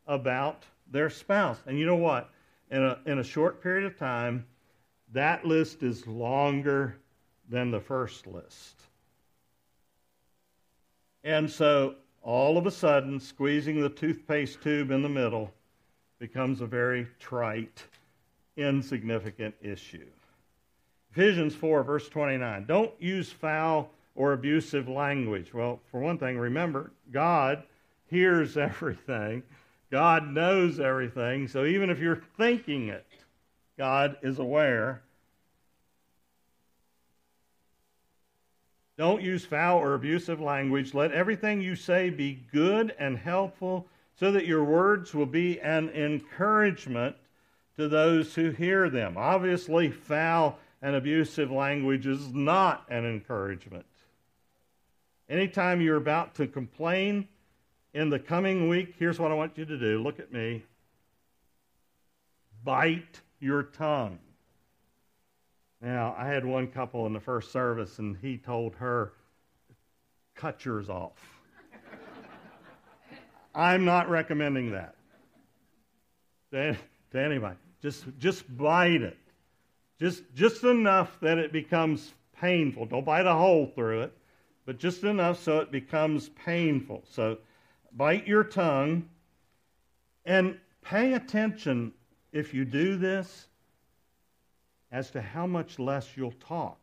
about 0.08 0.66
their 0.92 1.10
spouse. 1.10 1.60
And 1.66 1.78
you 1.80 1.86
know 1.86 1.96
what? 1.96 2.32
in 2.72 2.84
a, 2.84 3.00
in 3.06 3.20
a 3.20 3.24
short 3.24 3.62
period 3.62 3.86
of 3.86 3.98
time, 3.98 4.46
that 5.12 5.46
list 5.46 5.84
is 5.84 6.06
longer 6.06 6.98
than 7.50 7.72
the 7.72 7.80
first 7.80 8.28
list. 8.28 8.84
And 11.24 11.50
so 11.50 11.96
all 12.22 12.58
of 12.58 12.66
a 12.66 12.72
sudden, 12.72 13.20
squeezing 13.20 13.82
the 13.82 13.90
toothpaste 13.90 14.62
tube 14.62 14.92
in 14.92 15.02
the 15.02 15.10
middle 15.10 15.52
becomes 16.20 16.62
a 16.62 16.68
very 16.68 17.08
trite, 17.20 17.84
insignificant 18.56 19.56
issue. 19.62 20.06
Ephesians 21.12 21.56
4, 21.56 21.84
verse 21.84 22.08
29. 22.10 22.66
Don't 22.66 22.92
use 23.00 23.32
foul 23.32 23.92
or 24.16 24.34
abusive 24.34 24.88
language. 24.88 25.54
Well, 25.54 25.80
for 25.92 26.00
one 26.00 26.18
thing, 26.18 26.38
remember, 26.38 26.92
God 27.12 27.64
hears 28.08 28.58
everything 28.58 29.44
God 29.92 30.28
knows 30.28 30.80
everything. 30.80 31.48
So 31.48 31.66
even 31.66 31.90
if 31.90 32.00
you're 32.00 32.22
thinking 32.38 32.90
it, 32.90 33.06
God 33.78 34.18
is 34.22 34.40
aware. 34.40 35.02
Don't 38.98 39.22
use 39.22 39.46
foul 39.46 39.80
or 39.80 39.94
abusive 39.94 40.42
language. 40.42 40.94
Let 40.94 41.12
everything 41.12 41.62
you 41.62 41.76
say 41.76 42.10
be 42.10 42.44
good 42.52 42.94
and 43.00 43.18
helpful 43.18 43.88
so 44.20 44.32
that 44.34 44.46
your 44.46 44.64
words 44.64 45.14
will 45.14 45.26
be 45.26 45.60
an 45.62 45.90
encouragement 45.90 47.16
to 47.78 47.88
those 47.88 48.36
who 48.36 48.52
hear 48.52 48.90
them. 48.90 49.16
Obviously, 49.18 49.90
foul 49.90 50.60
and 50.82 50.96
abusive 50.96 51.52
language 51.52 52.08
is 52.08 52.34
not 52.34 52.86
an 52.90 53.06
encouragement. 53.06 53.86
Anytime 55.30 55.82
you're 55.82 55.98
about 55.98 56.36
to 56.36 56.48
complain 56.48 57.28
in 57.94 58.10
the 58.10 58.20
coming 58.20 58.68
week, 58.68 58.96
here's 58.98 59.20
what 59.20 59.32
I 59.32 59.36
want 59.36 59.58
you 59.58 59.66
to 59.66 59.78
do. 59.78 60.02
Look 60.02 60.20
at 60.20 60.32
me. 60.32 60.64
Bite 62.64 63.22
your 63.40 63.64
tongue. 63.64 64.20
Now, 65.82 66.16
I 66.18 66.28
had 66.28 66.44
one 66.44 66.68
couple 66.68 67.06
in 67.06 67.14
the 67.14 67.20
first 67.20 67.52
service, 67.52 68.00
and 68.00 68.18
he 68.22 68.38
told 68.38 68.76
her, 68.76 69.14
cut 70.36 70.66
yours 70.66 70.90
off. 70.90 71.40
I'm 73.56 73.86
not 73.86 74.10
recommending 74.10 74.72
that 74.72 74.96
to, 76.52 76.76
to 77.12 77.20
anybody. 77.20 77.56
Just, 77.82 78.06
just 78.18 78.58
bite 78.58 79.02
it. 79.02 79.18
Just, 80.00 80.24
just 80.34 80.64
enough 80.64 81.20
that 81.22 81.38
it 81.38 81.52
becomes 81.52 82.14
painful. 82.40 82.86
Don't 82.86 83.06
bite 83.06 83.26
a 83.26 83.34
hole 83.34 83.72
through 83.76 84.04
it, 84.04 84.18
but 84.66 84.80
just 84.80 85.04
enough 85.04 85.42
so 85.42 85.60
it 85.60 85.72
becomes 85.72 86.30
painful. 86.30 87.04
So 87.10 87.40
bite 87.96 88.28
your 88.28 88.44
tongue 88.44 89.10
and 90.26 90.58
pay 90.82 91.14
attention 91.14 91.94
if 92.32 92.54
you 92.54 92.66
do 92.66 92.98
this 92.98 93.48
as 94.92 95.12
to 95.12 95.22
how 95.22 95.46
much 95.46 95.80
less 95.80 96.16
you'll 96.16 96.32
talk 96.32 96.80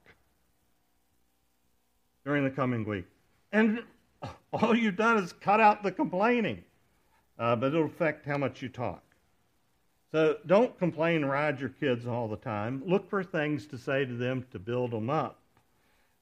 during 2.24 2.44
the 2.44 2.50
coming 2.50 2.84
week. 2.84 3.06
And 3.52 3.82
all 4.52 4.76
you've 4.76 4.96
done 4.96 5.18
is 5.18 5.32
cut 5.32 5.60
out 5.60 5.82
the 5.82 5.92
complaining, 5.92 6.64
uh, 7.38 7.56
but 7.56 7.68
it'll 7.68 7.86
affect 7.86 8.26
how 8.26 8.36
much 8.36 8.60
you 8.60 8.68
talk. 8.68 9.05
So 10.12 10.36
don't 10.46 10.78
complain 10.78 11.16
and 11.16 11.30
ride 11.30 11.60
your 11.60 11.70
kids 11.70 12.06
all 12.06 12.28
the 12.28 12.36
time. 12.36 12.82
Look 12.86 13.08
for 13.10 13.24
things 13.24 13.66
to 13.66 13.78
say 13.78 14.04
to 14.04 14.14
them 14.14 14.46
to 14.52 14.58
build 14.58 14.92
them 14.92 15.10
up. 15.10 15.38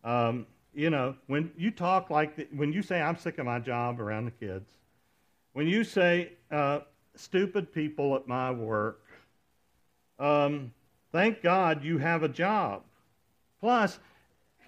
Um, 0.02 0.46
you 0.74 0.90
know, 0.90 1.14
when 1.26 1.50
you 1.56 1.70
talk 1.70 2.10
like, 2.10 2.36
the, 2.36 2.46
when 2.54 2.72
you 2.72 2.82
say, 2.82 3.00
I'm 3.00 3.16
sick 3.16 3.38
of 3.38 3.46
my 3.46 3.58
job 3.58 4.00
around 4.00 4.24
the 4.24 4.46
kids, 4.46 4.68
when 5.52 5.66
you 5.68 5.84
say, 5.84 6.32
uh, 6.50 6.80
stupid 7.14 7.72
people 7.72 8.16
at 8.16 8.26
my 8.26 8.50
work, 8.50 9.00
um, 10.18 10.72
thank 11.12 11.42
God 11.42 11.84
you 11.84 11.98
have 11.98 12.22
a 12.22 12.28
job. 12.28 12.82
Plus, 13.60 13.98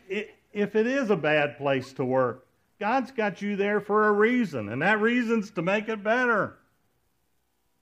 it, 0.08 0.34
if 0.52 0.76
it 0.76 0.86
is 0.86 1.10
a 1.10 1.16
bad 1.16 1.58
place 1.58 1.92
to 1.94 2.04
work, 2.04 2.46
God's 2.78 3.10
got 3.10 3.42
you 3.42 3.56
there 3.56 3.80
for 3.80 4.08
a 4.08 4.12
reason, 4.12 4.68
and 4.68 4.82
that 4.82 5.00
reason's 5.00 5.50
to 5.52 5.62
make 5.62 5.88
it 5.88 6.02
better. 6.04 6.58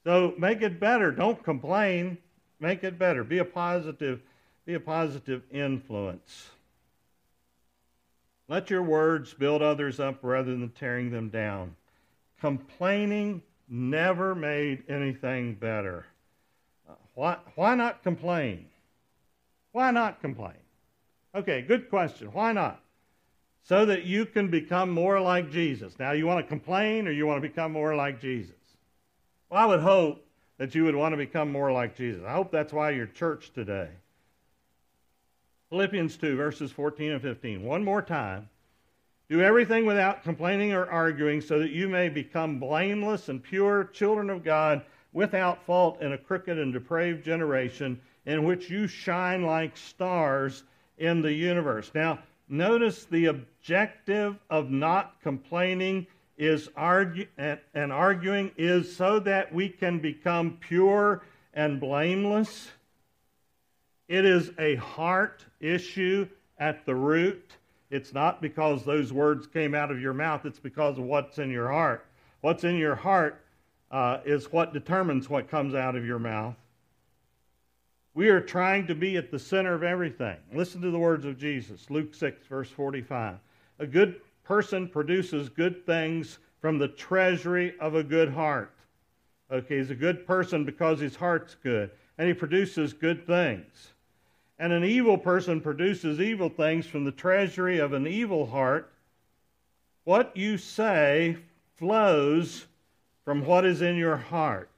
So 0.05 0.35
make 0.38 0.62
it 0.62 0.79
better. 0.79 1.11
Don't 1.11 1.43
complain. 1.43 2.19
Make 2.61 2.85
it 2.85 2.99
better. 2.99 3.25
Be 3.25 3.38
a 3.38 3.45
positive, 3.45 4.21
be 4.67 4.75
a 4.75 4.81
positive 4.81 5.43
influence. 5.51 6.51
Let 8.49 8.69
your 8.69 8.83
words 8.83 9.33
build 9.33 9.62
others 9.62 9.99
up 9.99 10.19
rather 10.23 10.51
than 10.53 10.69
tearing 10.71 11.11
them 11.11 11.31
down. 11.31 11.75
Complaining 12.40 13.43
never 13.69 14.35
made 14.35 14.85
anything 14.88 15.55
better. 15.55 16.05
Why, 17.14 17.38
why 17.55 17.75
not 17.75 18.03
complain? 18.03 18.67
Why 19.73 19.90
not 19.90 20.21
complain? 20.21 20.53
Okay, 21.35 21.62
good 21.62 21.88
question. 21.88 22.29
Why 22.33 22.53
not? 22.53 22.81
So 23.62 23.87
that 23.87 24.05
you 24.05 24.27
can 24.27 24.49
become 24.49 24.90
more 24.90 25.21
like 25.21 25.51
Jesus. 25.51 25.99
Now, 25.99 26.12
you 26.12 26.27
want 26.27 26.45
to 26.45 26.49
complain 26.49 27.09
or 27.09 27.12
you 27.12 27.27
want 27.27 27.43
to 27.43 27.49
become 27.49 27.73
more 27.73 27.97
like 27.97 28.21
Jesus? 28.21 28.55
I 29.55 29.67
would 29.67 29.81
hope 29.81 30.25
that 30.59 30.75
you 30.75 30.85
would 30.85 30.95
want 30.95 31.12
to 31.12 31.17
become 31.17 31.51
more 31.51 31.73
like 31.73 31.97
Jesus. 31.97 32.23
I 32.27 32.33
hope 32.33 32.51
that's 32.51 32.73
why 32.73 32.90
you're 32.90 33.07
church 33.07 33.53
today. 33.55 33.88
Philippians 35.71 36.17
2, 36.17 36.37
verses 36.37 36.71
14 36.71 37.12
and 37.12 37.23
15. 37.23 37.62
One 37.62 37.85
more 37.85 38.03
time. 38.03 38.49
Do 39.29 39.40
everything 39.40 39.87
without 39.87 40.23
complaining 40.23 40.73
or 40.73 40.88
arguing, 40.88 41.40
so 41.40 41.59
that 41.59 41.71
you 41.71 41.88
may 41.88 42.09
become 42.09 42.61
blameless 42.61 43.29
and 43.29 43.43
pure 43.43 43.85
children 43.85 44.29
of 44.29 44.45
God 44.45 44.83
without 45.12 45.64
fault 45.64 46.03
in 46.03 46.12
a 46.12 46.19
crooked 46.19 46.59
and 46.59 46.73
depraved 46.73 47.25
generation 47.25 48.01
in 48.27 48.45
which 48.45 48.69
you 48.69 48.87
shine 48.87 49.43
like 49.43 49.77
stars 49.77 50.64
in 50.99 51.23
the 51.23 51.33
universe. 51.33 51.90
Now, 51.95 52.19
notice 52.49 53.05
the 53.07 53.27
objective 53.27 54.37
of 54.51 54.71
not 54.71 55.21
complaining 55.23 56.07
is 56.37 56.68
and, 56.77 57.59
and 57.75 57.92
arguing 57.92 58.51
is 58.57 58.94
so 58.94 59.18
that 59.20 59.53
we 59.55 59.68
can 59.68 60.01
become 60.01 60.59
pure 60.61 61.23
and 61.53 61.81
blameless. 61.81 62.70
It 64.09 64.25
is 64.25 64.51
a 64.59 64.77
heart 64.77 65.44
issue 65.61 66.29
at 66.59 66.85
the 66.85 66.94
root. 66.94 67.53
It's 67.90 68.12
not 68.12 68.42
because 68.42 68.85
those 68.85 69.12
words 69.12 69.47
came 69.47 69.75
out 69.75 69.90
of 69.90 70.01
your 70.01 70.14
mouth, 70.14 70.44
it's 70.44 70.59
because 70.59 70.99
of 70.99 71.05
what's 71.05 71.38
in 71.38 71.51
your 71.51 71.70
heart. 71.70 72.07
What's 72.40 72.64
in 72.64 72.77
your 72.77 72.94
heart 72.94 73.40
uh, 73.90 74.18
is 74.25 74.53
what 74.53 74.73
determines 74.73 75.31
what 75.31 75.49
comes 75.49 75.75
out 75.75 75.97
of 75.97 76.05
your 76.05 76.18
mouth. 76.18 76.57
We 78.14 78.29
are 78.29 78.40
trying 78.40 78.87
to 78.88 78.94
be 78.94 79.16
at 79.16 79.31
the 79.31 79.38
center 79.38 79.75
of 79.75 79.83
everything. 79.83 80.37
Listen 80.53 80.81
to 80.83 80.90
the 80.90 80.99
words 80.99 81.25
of 81.25 81.38
Jesus, 81.38 81.90
Luke 81.90 82.14
6, 82.14 82.47
verse 82.47 82.70
45. 82.70 83.37
A 83.81 83.87
good 83.87 84.20
person 84.44 84.88
produces 84.88 85.48
good 85.48 85.85
things 85.87 86.38
from 86.61 86.78
the 86.78 86.88
treasury 86.88 87.74
of 87.80 87.94
a 87.94 88.02
good 88.02 88.30
heart. 88.30 88.74
Okay, 89.50 89.78
he's 89.78 89.90
a 89.90 89.94
good 89.94 90.26
person 90.26 90.64
because 90.64 91.00
his 91.00 91.16
heart's 91.16 91.57
good, 91.62 91.90
and 92.18 92.28
he 92.28 92.35
produces 92.35 92.92
good 92.92 93.26
things. 93.26 93.92
And 94.59 94.72
an 94.72 94.85
evil 94.85 95.18
person 95.18 95.61
produces 95.61 96.20
evil 96.20 96.48
things 96.48 96.87
from 96.87 97.04
the 97.04 97.12
treasury 97.12 97.78
of 97.78 97.92
an 97.92 98.07
evil 98.07 98.46
heart. 98.46 98.92
What 100.04 100.37
you 100.37 100.59
say 100.59 101.37
flows 101.74 102.66
from 103.24 103.44
what 103.44 103.64
is 103.64 103.83
in 103.83 103.96
your 103.96 104.16
heart. 104.16 104.70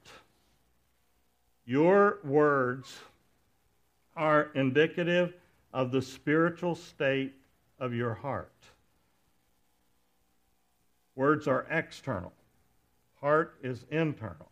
Your 1.65 2.19
words 2.23 2.97
are 4.15 4.49
indicative 4.55 5.33
of 5.73 5.91
the 5.91 6.01
spiritual 6.01 6.75
state 6.75 7.33
of 7.79 7.93
your 7.93 8.13
heart. 8.13 8.51
Words 11.17 11.47
are 11.47 11.65
external, 11.71 12.31
heart 13.21 13.55
is 13.63 13.83
internal. 13.89 14.51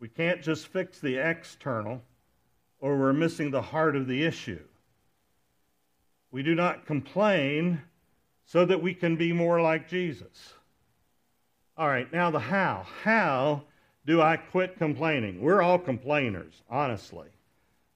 We 0.00 0.08
can't 0.08 0.42
just 0.42 0.66
fix 0.66 0.98
the 0.98 1.16
external, 1.16 2.02
or 2.78 2.98
we're 2.98 3.14
missing 3.14 3.50
the 3.50 3.62
heart 3.62 3.96
of 3.96 4.06
the 4.06 4.22
issue. 4.22 4.60
We 6.30 6.42
do 6.42 6.54
not 6.54 6.84
complain 6.84 7.80
so 8.44 8.66
that 8.66 8.82
we 8.82 8.92
can 8.92 9.16
be 9.16 9.32
more 9.32 9.62
like 9.62 9.88
Jesus. 9.88 10.52
All 11.78 11.88
right, 11.88 12.12
now 12.12 12.30
the 12.30 12.38
how. 12.38 12.84
How 13.02 13.62
do 14.04 14.20
I 14.20 14.36
quit 14.36 14.76
complaining? 14.76 15.40
We're 15.40 15.62
all 15.62 15.78
complainers, 15.78 16.52
honestly. 16.68 17.28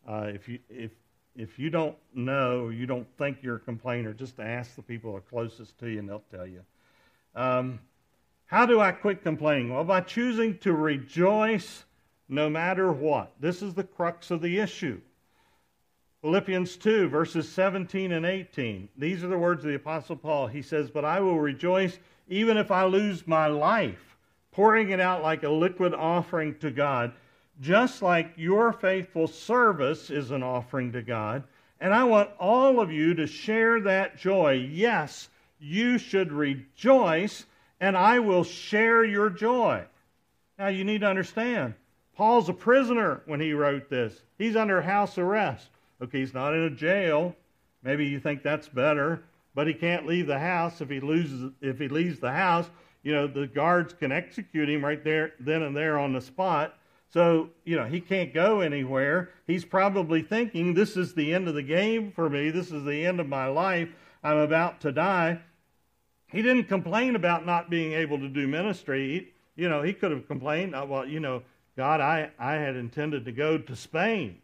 Uh, 0.08 0.30
if, 0.32 0.48
you, 0.48 0.60
if, 0.70 0.92
if 1.36 1.58
you 1.58 1.68
don't 1.68 1.96
know, 2.14 2.70
you 2.70 2.86
don't 2.86 3.06
think 3.18 3.42
you're 3.42 3.56
a 3.56 3.60
complainer, 3.60 4.14
just 4.14 4.40
ask 4.40 4.76
the 4.76 4.82
people 4.82 5.20
closest 5.28 5.78
to 5.80 5.88
you 5.88 5.98
and 5.98 6.08
they'll 6.08 6.24
tell 6.30 6.46
you. 6.46 6.62
Um, 7.36 7.78
how 8.46 8.66
do 8.66 8.80
I 8.80 8.90
quit 8.90 9.22
complaining? 9.22 9.72
Well, 9.72 9.84
by 9.84 10.00
choosing 10.00 10.58
to 10.58 10.72
rejoice 10.72 11.84
no 12.28 12.50
matter 12.50 12.90
what. 12.90 13.32
This 13.38 13.62
is 13.62 13.74
the 13.74 13.84
crux 13.84 14.30
of 14.30 14.40
the 14.40 14.58
issue. 14.58 15.00
Philippians 16.22 16.76
2, 16.78 17.08
verses 17.08 17.48
17 17.48 18.10
and 18.12 18.26
18. 18.26 18.88
These 18.96 19.22
are 19.22 19.28
the 19.28 19.38
words 19.38 19.62
of 19.64 19.68
the 19.68 19.76
Apostle 19.76 20.16
Paul. 20.16 20.48
He 20.48 20.62
says, 20.62 20.90
But 20.90 21.04
I 21.04 21.20
will 21.20 21.38
rejoice 21.38 21.98
even 22.28 22.56
if 22.56 22.70
I 22.72 22.84
lose 22.84 23.28
my 23.28 23.46
life, 23.46 24.16
pouring 24.50 24.90
it 24.90 24.98
out 24.98 25.22
like 25.22 25.44
a 25.44 25.48
liquid 25.48 25.94
offering 25.94 26.58
to 26.58 26.70
God, 26.70 27.12
just 27.60 28.02
like 28.02 28.32
your 28.36 28.72
faithful 28.72 29.28
service 29.28 30.10
is 30.10 30.30
an 30.30 30.42
offering 30.42 30.90
to 30.92 31.02
God. 31.02 31.44
And 31.80 31.94
I 31.94 32.04
want 32.04 32.30
all 32.40 32.80
of 32.80 32.90
you 32.90 33.14
to 33.14 33.26
share 33.26 33.80
that 33.82 34.16
joy. 34.16 34.68
Yes, 34.72 35.28
you 35.66 35.98
should 35.98 36.32
rejoice, 36.32 37.44
and 37.80 37.96
I 37.96 38.20
will 38.20 38.44
share 38.44 39.04
your 39.04 39.30
joy. 39.30 39.84
Now, 40.58 40.68
you 40.68 40.84
need 40.84 41.00
to 41.00 41.08
understand, 41.08 41.74
Paul's 42.16 42.48
a 42.48 42.54
prisoner 42.54 43.22
when 43.26 43.40
he 43.40 43.52
wrote 43.52 43.90
this. 43.90 44.22
He's 44.38 44.56
under 44.56 44.80
house 44.80 45.18
arrest. 45.18 45.68
Okay, 46.00 46.20
he's 46.20 46.32
not 46.32 46.54
in 46.54 46.62
a 46.62 46.70
jail. 46.70 47.34
Maybe 47.82 48.06
you 48.06 48.20
think 48.20 48.42
that's 48.42 48.68
better, 48.68 49.22
but 49.54 49.66
he 49.66 49.74
can't 49.74 50.06
leave 50.06 50.26
the 50.26 50.38
house. 50.38 50.80
If 50.80 50.88
he 50.88 51.00
loses, 51.00 51.52
if 51.60 51.78
he 51.78 51.88
leaves 51.88 52.20
the 52.20 52.32
house, 52.32 52.70
you 53.02 53.12
know, 53.12 53.26
the 53.26 53.46
guards 53.46 53.92
can 53.92 54.12
execute 54.12 54.68
him 54.68 54.84
right 54.84 55.02
there, 55.02 55.32
then 55.40 55.62
and 55.62 55.76
there 55.76 55.98
on 55.98 56.12
the 56.12 56.20
spot. 56.20 56.78
So, 57.12 57.50
you 57.64 57.76
know, 57.76 57.84
he 57.84 58.00
can't 58.00 58.32
go 58.32 58.60
anywhere. 58.60 59.30
He's 59.46 59.64
probably 59.64 60.22
thinking, 60.22 60.74
this 60.74 60.96
is 60.96 61.14
the 61.14 61.34
end 61.34 61.48
of 61.48 61.54
the 61.54 61.62
game 61.62 62.12
for 62.12 62.28
me. 62.28 62.50
This 62.50 62.70
is 62.70 62.84
the 62.84 63.06
end 63.06 63.20
of 63.20 63.28
my 63.28 63.46
life. 63.46 63.88
I'm 64.22 64.38
about 64.38 64.80
to 64.80 64.92
die. 64.92 65.40
He 66.28 66.42
didn't 66.42 66.64
complain 66.64 67.16
about 67.16 67.46
not 67.46 67.70
being 67.70 67.92
able 67.92 68.18
to 68.18 68.28
do 68.28 68.48
ministry. 68.48 69.08
He, 69.54 69.62
you 69.62 69.68
know, 69.68 69.82
he 69.82 69.92
could 69.92 70.10
have 70.10 70.26
complained, 70.26 70.74
uh, 70.74 70.84
well, 70.88 71.06
you 71.06 71.20
know, 71.20 71.42
God, 71.76 72.00
I, 72.00 72.30
I 72.38 72.54
had 72.54 72.76
intended 72.76 73.24
to 73.26 73.32
go 73.32 73.58
to 73.58 73.76
Spain 73.76 74.38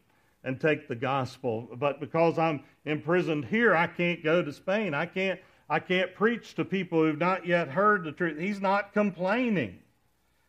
and 0.44 0.60
take 0.60 0.88
the 0.88 0.94
gospel, 0.94 1.68
but 1.76 2.00
because 2.00 2.38
I'm 2.38 2.62
imprisoned 2.84 3.44
here, 3.44 3.74
I 3.74 3.86
can't 3.86 4.22
go 4.22 4.42
to 4.42 4.52
Spain. 4.52 4.92
I 4.94 5.06
can't, 5.06 5.40
I 5.68 5.78
can't 5.78 6.14
preach 6.14 6.54
to 6.54 6.64
people 6.64 7.02
who've 7.02 7.18
not 7.18 7.46
yet 7.46 7.68
heard 7.68 8.04
the 8.04 8.12
truth. 8.12 8.38
He's 8.38 8.60
not 8.60 8.92
complaining 8.92 9.78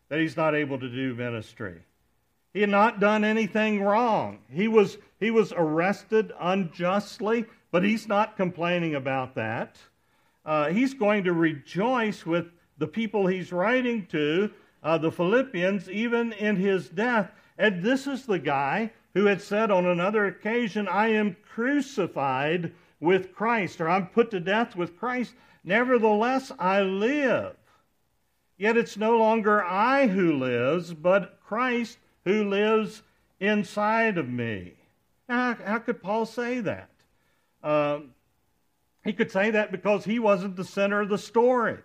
that 0.10 0.20
he's 0.20 0.38
not 0.38 0.56
able 0.56 0.80
to 0.80 0.90
do 0.90 1.16
ministry. 1.16 1.82
He 2.54 2.62
had 2.62 2.70
not 2.70 3.00
done 3.00 3.24
anything 3.24 3.82
wrong. 3.82 4.40
He 4.52 4.68
was, 4.68 4.98
he 5.20 5.32
was 5.32 5.54
arrested 5.56 6.32
unjustly, 6.40 7.46
but 7.72 7.84
he's 7.84 8.08
not 8.08 8.38
complaining 8.38 8.96
about 8.96 9.36
that. 9.36 9.78
Uh, 10.46 10.70
he's 10.70 10.94
going 10.94 11.24
to 11.24 11.34
rejoice 11.34 12.26
with 12.26 12.48
the 12.78 12.88
people 12.88 13.28
he's 13.28 13.52
writing 13.52 14.06
to, 14.08 14.52
uh, 14.84 14.98
the 14.98 15.12
Philippians, 15.12 15.90
even 15.90 16.34
in 16.34 16.56
his 16.56 16.90
death. 16.90 17.32
And 17.58 17.84
this 17.84 18.08
is 18.08 18.26
the 18.26 18.40
guy 18.40 18.92
who 19.14 19.26
had 19.26 19.42
said 19.42 19.72
on 19.72 19.86
another 19.86 20.26
occasion, 20.26 20.88
I 20.88 21.10
am 21.10 21.38
crucified 21.54 22.74
with 23.00 23.34
Christ, 23.34 23.80
or 23.80 23.90
I'm 23.90 24.08
put 24.08 24.32
to 24.32 24.40
death 24.40 24.76
with 24.76 24.98
Christ. 24.98 25.34
Nevertheless, 25.64 26.52
I 26.58 26.82
live. 26.82 27.56
Yet 28.58 28.78
it's 28.78 28.98
no 28.98 29.18
longer 29.18 29.64
I 29.64 30.08
who 30.08 30.34
lives, 30.34 30.94
but 30.94 31.40
Christ 31.46 31.98
who 32.26 32.50
lives 32.50 33.04
inside 33.40 34.18
of 34.18 34.30
me. 34.30 34.74
Now, 35.28 35.58
how, 35.66 35.80
could 35.80 36.02
Paul 36.02 36.26
say 36.26 36.60
that? 36.62 36.90
Um, 37.62 38.12
he 39.04 39.14
could 39.14 39.32
say 39.32 39.52
that 39.52 39.72
because 39.72 40.06
he 40.06 40.20
wasn't 40.20 40.56
the 40.56 40.64
center 40.64 41.02
of 41.02 41.10
the 41.10 41.18
story. 41.18 41.78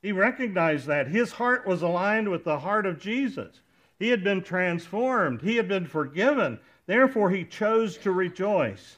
He 0.00 0.12
recognized 0.12 0.86
that. 0.86 1.08
His 1.08 1.32
heart 1.32 1.66
was 1.66 1.82
aligned 1.82 2.28
with 2.28 2.44
the 2.44 2.60
heart 2.60 2.86
of 2.86 3.00
Jesus. 3.00 3.60
He 3.98 4.08
had 4.08 4.22
been 4.22 4.42
transformed, 4.42 5.42
he 5.42 5.56
had 5.56 5.68
been 5.68 5.86
forgiven. 5.86 6.60
Therefore, 6.86 7.30
he 7.30 7.44
chose 7.44 7.98
to 7.98 8.12
rejoice. 8.12 8.96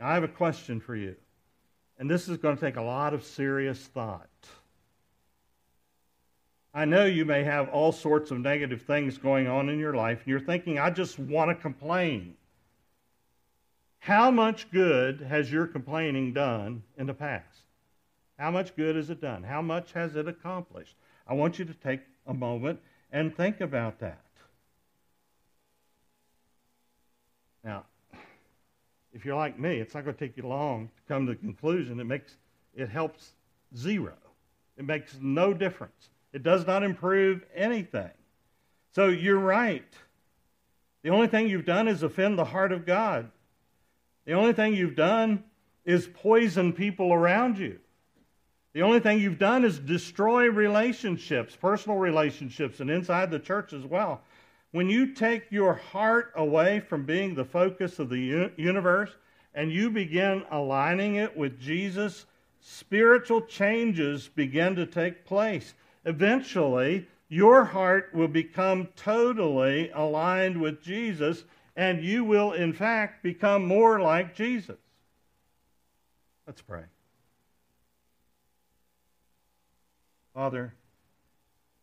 Now, 0.00 0.08
I 0.08 0.14
have 0.14 0.24
a 0.24 0.28
question 0.28 0.80
for 0.80 0.96
you, 0.96 1.14
and 1.98 2.10
this 2.10 2.28
is 2.28 2.36
going 2.38 2.56
to 2.56 2.60
take 2.60 2.76
a 2.76 2.82
lot 2.82 3.14
of 3.14 3.22
serious 3.22 3.78
thought. 3.78 4.28
I 6.74 6.84
know 6.84 7.04
you 7.04 7.24
may 7.24 7.44
have 7.44 7.68
all 7.68 7.92
sorts 7.92 8.30
of 8.30 8.40
negative 8.40 8.82
things 8.82 9.16
going 9.18 9.46
on 9.46 9.68
in 9.68 9.78
your 9.78 9.94
life, 9.94 10.18
and 10.18 10.26
you're 10.28 10.40
thinking, 10.40 10.78
I 10.78 10.90
just 10.90 11.18
want 11.18 11.50
to 11.50 11.54
complain. 11.54 12.34
How 14.06 14.30
much 14.30 14.70
good 14.70 15.20
has 15.22 15.50
your 15.50 15.66
complaining 15.66 16.32
done 16.32 16.84
in 16.96 17.08
the 17.08 17.12
past? 17.12 17.62
How 18.38 18.52
much 18.52 18.76
good 18.76 18.94
has 18.94 19.10
it 19.10 19.20
done? 19.20 19.42
How 19.42 19.60
much 19.60 19.90
has 19.94 20.14
it 20.14 20.28
accomplished? 20.28 20.94
I 21.26 21.34
want 21.34 21.58
you 21.58 21.64
to 21.64 21.74
take 21.74 22.02
a 22.24 22.32
moment 22.32 22.78
and 23.10 23.36
think 23.36 23.60
about 23.60 23.98
that. 23.98 24.24
Now, 27.64 27.86
if 29.12 29.24
you're 29.24 29.34
like 29.34 29.58
me, 29.58 29.80
it's 29.80 29.92
not 29.92 30.04
going 30.04 30.14
to 30.14 30.24
take 30.24 30.36
you 30.36 30.46
long 30.46 30.86
to 30.86 31.02
come 31.12 31.26
to 31.26 31.32
the 31.32 31.38
conclusion. 31.38 31.98
It 31.98 32.04
makes 32.04 32.36
it 32.76 32.88
helps 32.88 33.32
zero. 33.76 34.14
It 34.76 34.84
makes 34.84 35.18
no 35.20 35.52
difference. 35.52 36.10
It 36.32 36.44
does 36.44 36.64
not 36.64 36.84
improve 36.84 37.44
anything. 37.56 38.12
So 38.92 39.08
you're 39.08 39.36
right. 39.36 39.92
The 41.02 41.10
only 41.10 41.26
thing 41.26 41.48
you've 41.48 41.66
done 41.66 41.88
is 41.88 42.04
offend 42.04 42.38
the 42.38 42.44
heart 42.44 42.70
of 42.70 42.86
God. 42.86 43.32
The 44.26 44.34
only 44.34 44.52
thing 44.52 44.74
you've 44.74 44.96
done 44.96 45.42
is 45.84 46.08
poison 46.12 46.72
people 46.72 47.12
around 47.12 47.58
you. 47.58 47.78
The 48.74 48.82
only 48.82 49.00
thing 49.00 49.20
you've 49.20 49.38
done 49.38 49.64
is 49.64 49.78
destroy 49.78 50.50
relationships, 50.50 51.56
personal 51.56 51.96
relationships, 51.96 52.80
and 52.80 52.90
inside 52.90 53.30
the 53.30 53.38
church 53.38 53.72
as 53.72 53.84
well. 53.84 54.20
When 54.72 54.90
you 54.90 55.14
take 55.14 55.50
your 55.50 55.74
heart 55.74 56.32
away 56.36 56.80
from 56.80 57.06
being 57.06 57.34
the 57.34 57.44
focus 57.44 57.98
of 57.98 58.10
the 58.10 58.52
universe 58.58 59.16
and 59.54 59.72
you 59.72 59.88
begin 59.88 60.44
aligning 60.50 61.14
it 61.14 61.34
with 61.34 61.58
Jesus, 61.58 62.26
spiritual 62.60 63.40
changes 63.40 64.28
begin 64.28 64.76
to 64.76 64.84
take 64.84 65.24
place 65.24 65.72
eventually 66.06 67.06
your 67.28 67.64
heart 67.64 68.10
will 68.14 68.28
become 68.28 68.88
totally 68.94 69.90
aligned 69.90 70.58
with 70.58 70.80
Jesus, 70.80 71.44
and 71.76 72.02
you 72.02 72.24
will, 72.24 72.52
in 72.52 72.72
fact, 72.72 73.22
become 73.22 73.66
more 73.66 74.00
like 74.00 74.34
Jesus. 74.34 74.78
Let's 76.46 76.62
pray. 76.62 76.84
Father, 80.34 80.72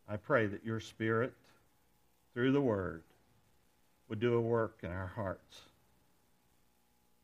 I 0.10 0.17
pray 0.17 0.47
that 0.47 0.65
your 0.65 0.79
Spirit, 0.79 1.34
through 2.34 2.51
the 2.51 2.62
Word, 2.62 3.03
would 4.10 4.19
do 4.19 4.36
a 4.36 4.41
work 4.41 4.79
in 4.84 4.89
our 4.89 5.12
hearts. 5.15 5.62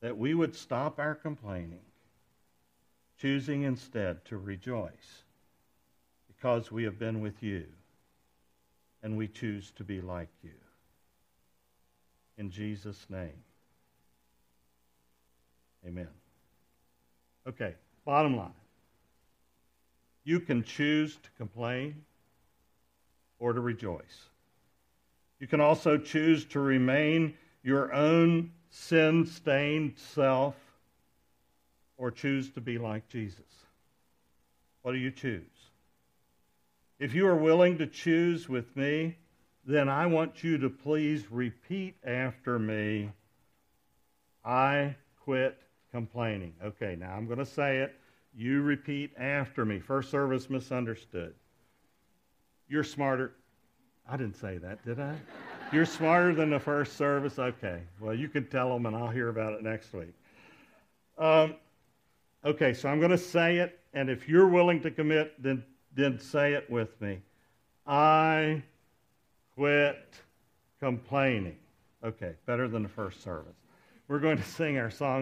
That 0.01 0.17
we 0.17 0.33
would 0.33 0.55
stop 0.55 0.99
our 0.99 1.15
complaining, 1.15 1.81
choosing 3.19 3.63
instead 3.63 4.23
to 4.25 4.37
rejoice 4.37 5.23
because 6.27 6.71
we 6.71 6.83
have 6.83 6.97
been 6.97 7.19
with 7.19 7.43
you 7.43 7.65
and 9.03 9.17
we 9.17 9.27
choose 9.27 9.71
to 9.71 9.83
be 9.83 10.01
like 10.01 10.29
you. 10.43 10.51
In 12.39 12.49
Jesus' 12.49 13.05
name, 13.09 13.43
amen. 15.85 16.07
Okay, 17.45 17.75
bottom 18.05 18.37
line. 18.37 18.53
You 20.23 20.39
can 20.39 20.63
choose 20.63 21.17
to 21.17 21.29
complain 21.37 22.05
or 23.39 23.51
to 23.51 23.59
rejoice. 23.59 24.29
You 25.41 25.47
can 25.47 25.59
also 25.59 25.97
choose 25.97 26.45
to 26.45 26.61
remain 26.61 27.33
your 27.61 27.93
own 27.93 28.51
sin 28.69 29.25
stained 29.25 29.95
self 29.97 30.55
or 31.97 32.09
choose 32.09 32.49
to 32.51 32.61
be 32.61 32.77
like 32.77 33.09
Jesus. 33.09 33.41
What 34.81 34.93
do 34.93 34.97
you 34.97 35.11
choose? 35.11 35.43
If 36.99 37.13
you 37.13 37.27
are 37.27 37.35
willing 37.35 37.79
to 37.79 37.87
choose 37.87 38.47
with 38.47 38.77
me, 38.77 39.17
then 39.69 39.87
I 39.87 40.07
want 40.07 40.43
you 40.43 40.57
to 40.57 40.69
please 40.69 41.31
repeat 41.31 41.95
after 42.03 42.57
me 42.57 43.11
I 44.43 44.95
quit 45.23 45.61
complaining. 45.91 46.53
Okay, 46.63 46.95
now 46.99 47.13
I'm 47.13 47.27
going 47.27 47.37
to 47.37 47.45
say 47.45 47.77
it. 47.77 47.95
You 48.35 48.61
repeat 48.61 49.11
after 49.17 49.65
me. 49.65 49.79
First 49.79 50.09
service 50.09 50.49
misunderstood. 50.49 51.35
You're 52.67 52.83
smarter. 52.83 53.33
I 54.09 54.17
didn't 54.17 54.37
say 54.37 54.57
that, 54.57 54.83
did 54.83 54.99
I? 54.99 55.15
You're 55.71 55.85
smarter 55.85 56.33
than 56.33 56.49
the 56.49 56.59
first 56.59 56.97
service? 56.97 57.37
Okay. 57.37 57.81
Well, 57.99 58.15
you 58.15 58.27
can 58.27 58.47
tell 58.47 58.73
them 58.73 58.87
and 58.87 58.95
I'll 58.95 59.09
hear 59.09 59.29
about 59.29 59.53
it 59.53 59.61
next 59.61 59.93
week. 59.93 60.15
Um, 61.19 61.53
okay, 62.43 62.73
so 62.73 62.89
I'm 62.89 62.97
going 62.99 63.11
to 63.11 63.19
say 63.19 63.57
it, 63.57 63.79
and 63.93 64.09
if 64.09 64.27
you're 64.27 64.47
willing 64.47 64.81
to 64.81 64.89
commit, 64.89 65.41
then 65.41 65.63
then 65.93 66.19
say 66.19 66.53
it 66.53 66.69
with 66.71 66.99
me. 67.01 67.19
I 67.85 68.63
quit 69.59 70.13
complaining. 70.79 71.57
Okay, 72.01 72.31
better 72.45 72.69
than 72.69 72.81
the 72.81 72.87
first 72.87 73.21
service. 73.21 73.57
We're 74.07 74.19
going 74.19 74.37
to 74.37 74.43
sing 74.43 74.77
our 74.77 74.89
song. 74.89 75.17